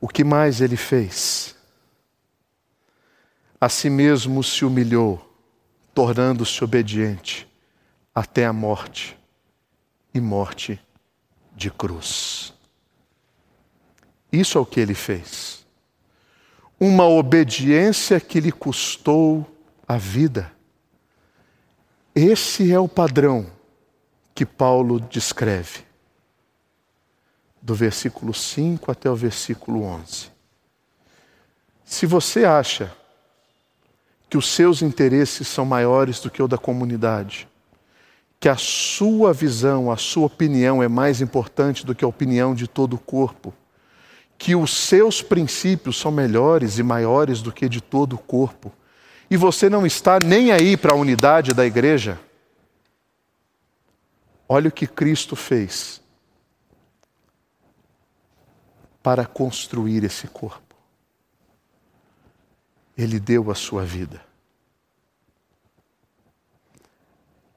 [0.00, 1.54] O que mais ele fez?
[3.60, 5.36] A si mesmo se humilhou,
[5.92, 7.48] tornando-se obediente
[8.14, 9.18] até a morte
[10.14, 10.80] e morte
[11.54, 12.54] de cruz.
[14.30, 15.65] Isso é o que ele fez
[16.78, 19.46] uma obediência que lhe custou
[19.88, 20.52] a vida.
[22.14, 23.46] Esse é o padrão
[24.34, 25.80] que Paulo descreve,
[27.60, 30.30] do versículo 5 até o versículo 11.
[31.84, 32.92] Se você acha
[34.28, 37.48] que os seus interesses são maiores do que o da comunidade,
[38.38, 42.68] que a sua visão, a sua opinião é mais importante do que a opinião de
[42.68, 43.54] todo o corpo,
[44.38, 48.72] que os seus princípios são melhores e maiores do que de todo o corpo,
[49.30, 52.20] e você não está nem aí para a unidade da igreja,
[54.48, 56.00] olha o que Cristo fez
[59.02, 60.74] para construir esse corpo.
[62.96, 64.24] Ele deu a sua vida.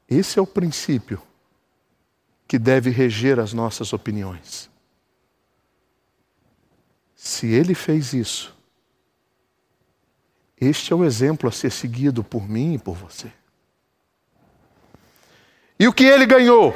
[0.08, 1.22] Esse é o princípio
[2.48, 4.69] que deve reger as nossas opiniões.
[7.22, 8.58] Se ele fez isso,
[10.62, 13.28] Este é o exemplo a ser seguido por mim e por você.
[15.80, 16.74] E o que ele ganhou?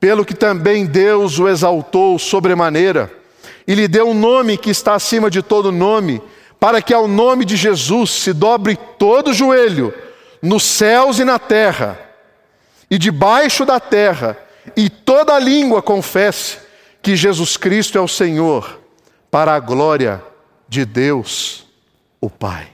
[0.00, 3.12] Pelo que também Deus o exaltou sobremaneira
[3.66, 6.22] e lhe deu um nome que está acima de todo nome,
[6.58, 9.92] para que ao nome de Jesus se dobre todo joelho,
[10.40, 12.00] nos céus e na terra,
[12.90, 14.38] e debaixo da terra,
[14.74, 16.58] e toda língua confesse
[17.02, 18.81] que Jesus Cristo é o Senhor,
[19.32, 20.22] para a glória
[20.68, 21.66] de Deus,
[22.20, 22.68] o Pai.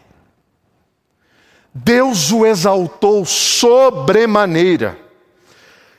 [1.73, 4.99] Deus o exaltou sobremaneira.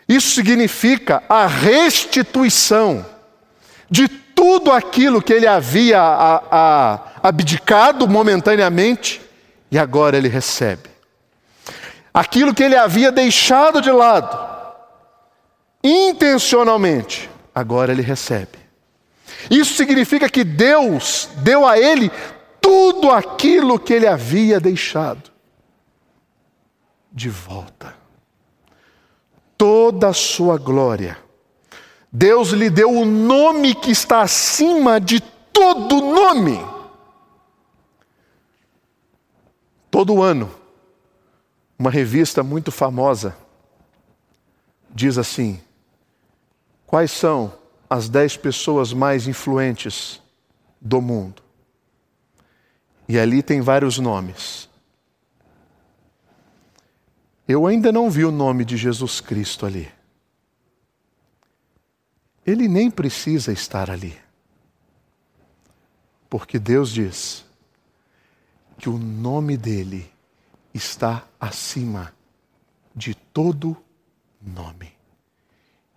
[0.05, 3.05] Isso significa a restituição
[3.89, 9.21] de tudo aquilo que ele havia a, a, abdicado momentaneamente
[9.71, 10.89] e agora ele recebe.
[12.13, 14.37] Aquilo que ele havia deixado de lado,
[15.81, 18.58] intencionalmente, agora ele recebe.
[19.49, 22.11] Isso significa que Deus deu a ele
[22.59, 25.31] tudo aquilo que ele havia deixado
[27.11, 27.95] de volta.
[29.57, 31.17] Toda a sua glória.
[32.11, 36.59] Deus lhe deu o nome que está acima de todo nome.
[39.91, 40.49] Todo ano,
[41.77, 43.35] uma revista muito famosa
[44.89, 45.61] diz assim:
[46.85, 47.53] quais são
[47.89, 50.21] as dez pessoas mais influentes
[50.79, 51.41] do mundo?
[53.07, 54.69] E ali tem vários nomes.
[57.47, 59.91] Eu ainda não vi o nome de Jesus Cristo ali.
[62.45, 64.15] Ele nem precisa estar ali.
[66.29, 67.43] Porque Deus diz:
[68.79, 70.09] que o nome dele
[70.73, 72.13] está acima
[72.95, 73.75] de todo
[74.41, 74.98] nome.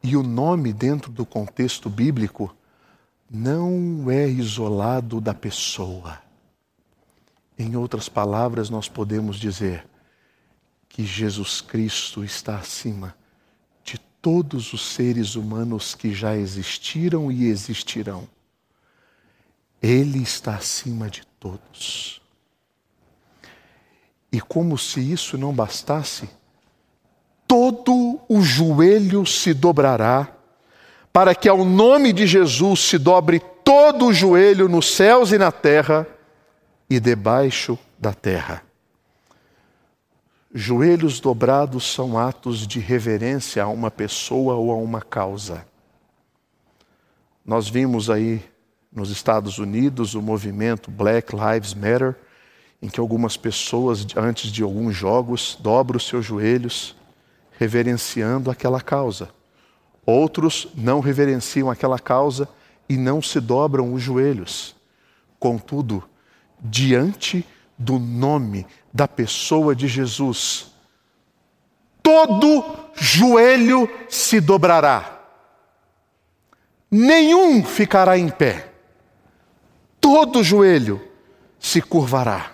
[0.02, 2.54] E o nome, dentro do contexto bíblico,
[3.30, 6.20] não é isolado da pessoa.
[7.58, 9.86] Em outras palavras, nós podemos dizer
[10.88, 13.16] que Jesus Cristo está acima
[13.84, 18.28] de todos os seres humanos que já existiram e existirão.
[19.80, 22.20] Ele está acima de todos.
[24.30, 26.28] E como se isso não bastasse,
[27.52, 30.26] todo o joelho se dobrará,
[31.12, 35.52] para que ao nome de Jesus se dobre todo o joelho nos céus e na
[35.52, 36.06] terra
[36.88, 38.62] e debaixo da terra.
[40.54, 45.66] Joelhos dobrados são atos de reverência a uma pessoa ou a uma causa.
[47.44, 48.42] Nós vimos aí
[48.90, 52.16] nos Estados Unidos o movimento Black Lives Matter
[52.80, 56.96] em que algumas pessoas, antes de alguns jogos, dobram os seus joelhos,
[57.62, 59.30] reverenciando aquela causa.
[60.04, 62.48] Outros não reverenciam aquela causa
[62.88, 64.74] e não se dobram os joelhos.
[65.38, 66.02] Contudo,
[66.60, 67.46] diante
[67.78, 70.72] do nome da pessoa de Jesus,
[72.02, 75.20] todo joelho se dobrará,
[76.90, 78.72] nenhum ficará em pé,
[80.00, 81.00] todo joelho
[81.60, 82.51] se curvará.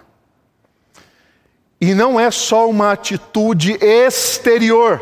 [1.81, 5.01] E não é só uma atitude exterior,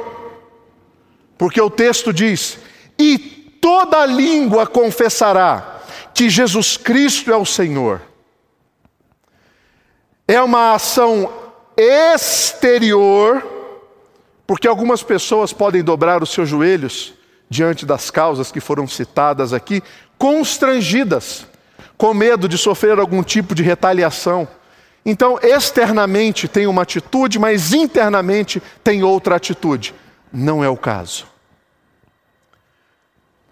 [1.38, 2.58] porque o texto diz:
[2.98, 5.80] e toda língua confessará
[6.14, 8.00] que Jesus Cristo é o Senhor.
[10.28, 11.32] É uma ação
[11.76, 13.46] exterior,
[14.46, 17.14] porque algumas pessoas podem dobrar os seus joelhos
[17.48, 19.82] diante das causas que foram citadas aqui,
[20.18, 21.46] constrangidas,
[21.96, 24.48] com medo de sofrer algum tipo de retaliação.
[25.08, 29.94] Então, externamente tem uma atitude, mas internamente tem outra atitude.
[30.32, 31.28] Não é o caso.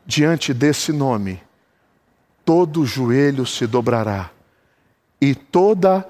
[0.04, 1.40] Diante desse nome,
[2.44, 4.32] todo joelho se dobrará
[5.20, 6.04] e toda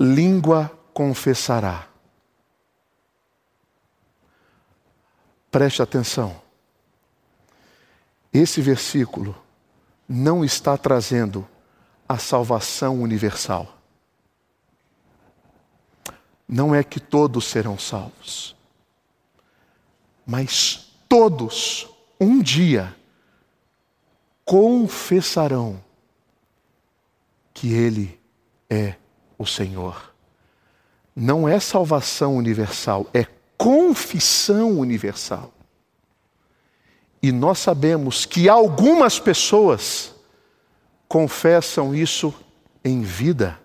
[0.00, 1.86] língua confessará.
[5.50, 6.40] Preste atenção.
[8.32, 9.36] Esse versículo
[10.08, 11.46] não está trazendo
[12.08, 13.75] a salvação universal
[16.48, 18.54] não é que todos serão salvos,
[20.24, 21.88] mas todos
[22.20, 22.94] um dia
[24.44, 25.82] confessarão
[27.52, 28.20] que Ele
[28.70, 28.94] é
[29.38, 30.14] o Senhor.
[31.14, 33.26] Não é salvação universal, é
[33.56, 35.52] confissão universal.
[37.22, 40.14] E nós sabemos que algumas pessoas
[41.08, 42.34] confessam isso
[42.84, 43.58] em vida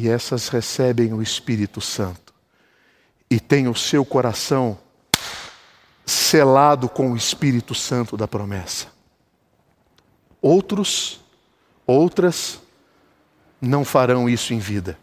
[0.00, 2.32] e essas recebem o Espírito Santo
[3.28, 4.78] e têm o seu coração
[6.06, 8.86] selado com o Espírito Santo da promessa.
[10.40, 11.20] Outros,
[11.84, 12.60] outras,
[13.60, 14.96] não farão isso em vida,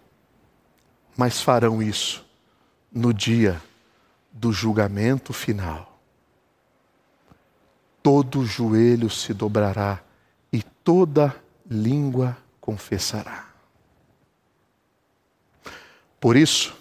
[1.17, 2.25] mas farão isso
[2.89, 3.61] no dia
[4.31, 5.99] do julgamento final.
[8.01, 9.99] Todo joelho se dobrará
[10.53, 11.35] e toda
[11.69, 13.54] língua confessará.
[16.25, 16.75] Por isso,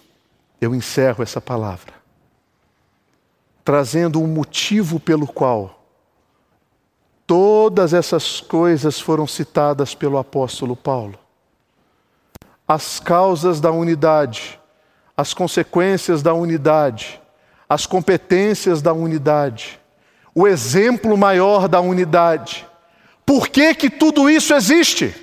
[0.59, 1.93] eu encerro essa palavra,
[3.63, 5.85] trazendo um motivo pelo qual
[7.27, 11.19] todas essas coisas foram citadas pelo apóstolo Paulo.
[12.67, 14.59] As causas da unidade,
[15.15, 17.21] as consequências da unidade,
[17.69, 19.79] as competências da unidade,
[20.33, 22.65] o exemplo maior da unidade.
[23.23, 25.13] Por que, que tudo isso existe?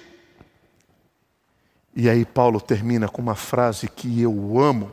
[1.95, 4.93] E aí Paulo termina com uma frase que eu amo.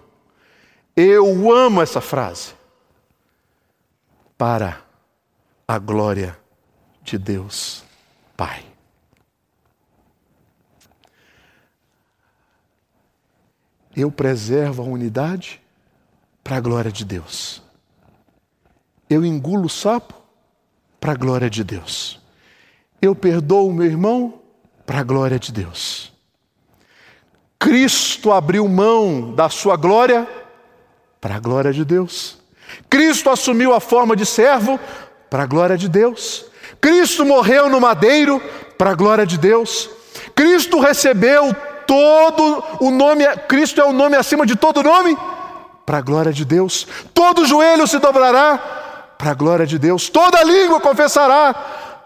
[0.95, 2.53] Eu amo essa frase.
[4.37, 4.81] Para
[5.67, 6.37] a glória
[7.01, 7.83] de Deus
[8.35, 8.65] Pai.
[13.95, 15.61] Eu preservo a unidade
[16.43, 17.61] para a glória de Deus.
[19.09, 20.13] Eu engulo o sapo
[20.99, 22.21] para a glória de Deus.
[23.01, 24.41] Eu perdoo o meu irmão
[24.85, 26.13] para a glória de Deus.
[27.60, 30.26] Cristo abriu mão da sua glória
[31.20, 32.38] para a glória de Deus.
[32.89, 34.80] Cristo assumiu a forma de servo
[35.30, 36.45] para a glória de Deus.
[36.80, 38.41] Cristo morreu no madeiro
[38.78, 39.89] para a glória de Deus.
[40.34, 41.53] Cristo recebeu
[41.86, 45.18] todo o nome, Cristo é o nome acima de todo nome
[45.86, 46.88] para a glória de Deus.
[47.14, 48.57] Todo joelho se dobrará
[49.18, 50.07] para a glória de Deus.
[50.07, 51.53] Toda língua confessará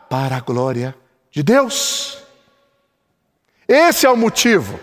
[0.09, 0.95] para a glória
[1.29, 2.17] de Deus.
[3.67, 4.79] Esse é o motivo.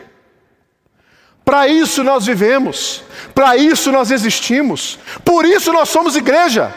[1.50, 3.02] Para isso nós vivemos,
[3.34, 6.72] para isso nós existimos, por isso nós somos igreja.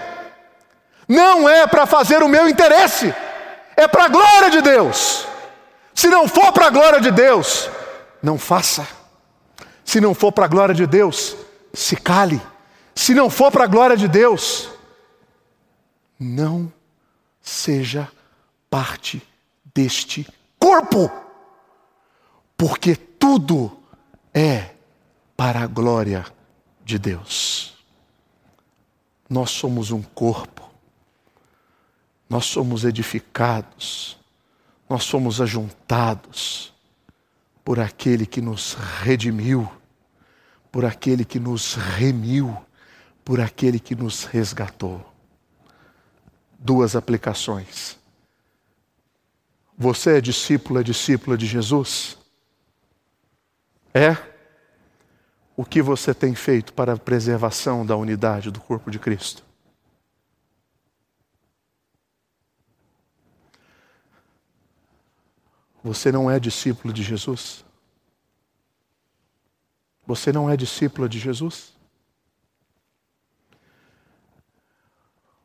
[1.08, 3.14] Não é para fazer o meu interesse,
[3.78, 5.28] é para a glória de Deus.
[5.94, 7.70] Se não for para a glória de Deus,
[8.20, 8.88] não faça.
[9.86, 11.36] Se não for para a glória de Deus,
[11.72, 12.42] se cale.
[12.96, 14.72] Se não for para a glória de Deus,
[16.20, 16.74] não
[17.40, 18.10] seja
[18.72, 19.22] parte
[19.72, 21.12] deste corpo,
[22.58, 23.83] porque tudo
[24.34, 24.72] é
[25.36, 26.26] para a glória
[26.84, 27.76] de Deus.
[29.30, 30.64] Nós somos um corpo
[32.34, 34.18] nós somos edificados,
[34.90, 36.74] nós somos ajuntados
[37.64, 39.72] por aquele que nos redimiu,
[40.72, 42.58] por aquele que nos remiu,
[43.24, 45.06] por aquele que nos resgatou.
[46.58, 48.00] Duas aplicações.
[49.78, 52.18] Você é discípula, é discípula de Jesus?
[53.94, 54.18] É?
[55.56, 59.44] O que você tem feito para a preservação da unidade do corpo de Cristo?
[65.84, 67.64] Você não é discípulo de Jesus?
[70.08, 71.74] Você não é discípula de Jesus?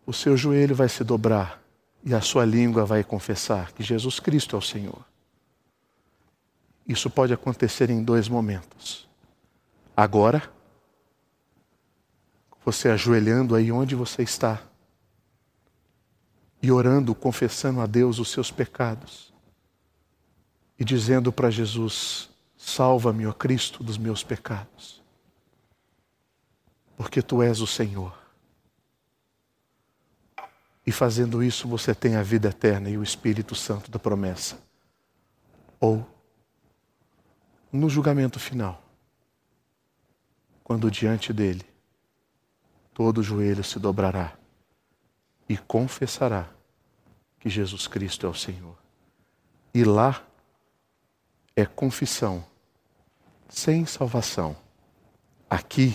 [0.07, 1.63] O seu joelho vai se dobrar
[2.03, 5.05] e a sua língua vai confessar que Jesus Cristo é o Senhor.
[6.89, 9.07] Isso pode acontecer em dois momentos.
[9.95, 10.51] Agora,
[12.64, 14.62] você ajoelhando aí onde você está
[16.62, 19.32] e orando, confessando a Deus os seus pecados
[20.78, 25.03] e dizendo para Jesus: Salva-me, ó Cristo, dos meus pecados,
[26.97, 28.16] porque tu és o Senhor.
[30.86, 34.59] E fazendo isso, você tem a vida eterna e o Espírito Santo da promessa.
[35.78, 36.07] Ou,
[37.73, 38.83] no julgamento final,
[40.64, 41.64] quando diante dele
[42.95, 44.37] todo joelho se dobrará
[45.49, 46.49] e confessará
[47.39, 48.77] que Jesus Cristo é o Senhor.
[49.73, 50.23] E lá
[51.55, 52.45] é confissão
[53.49, 54.57] sem salvação.
[55.49, 55.95] Aqui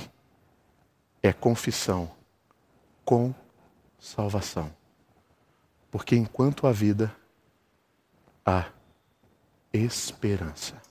[1.21, 2.11] é confissão
[3.05, 3.33] com
[3.99, 4.73] salvação.
[5.91, 7.15] Porque enquanto há vida,
[8.45, 8.65] há
[9.71, 10.82] esperança.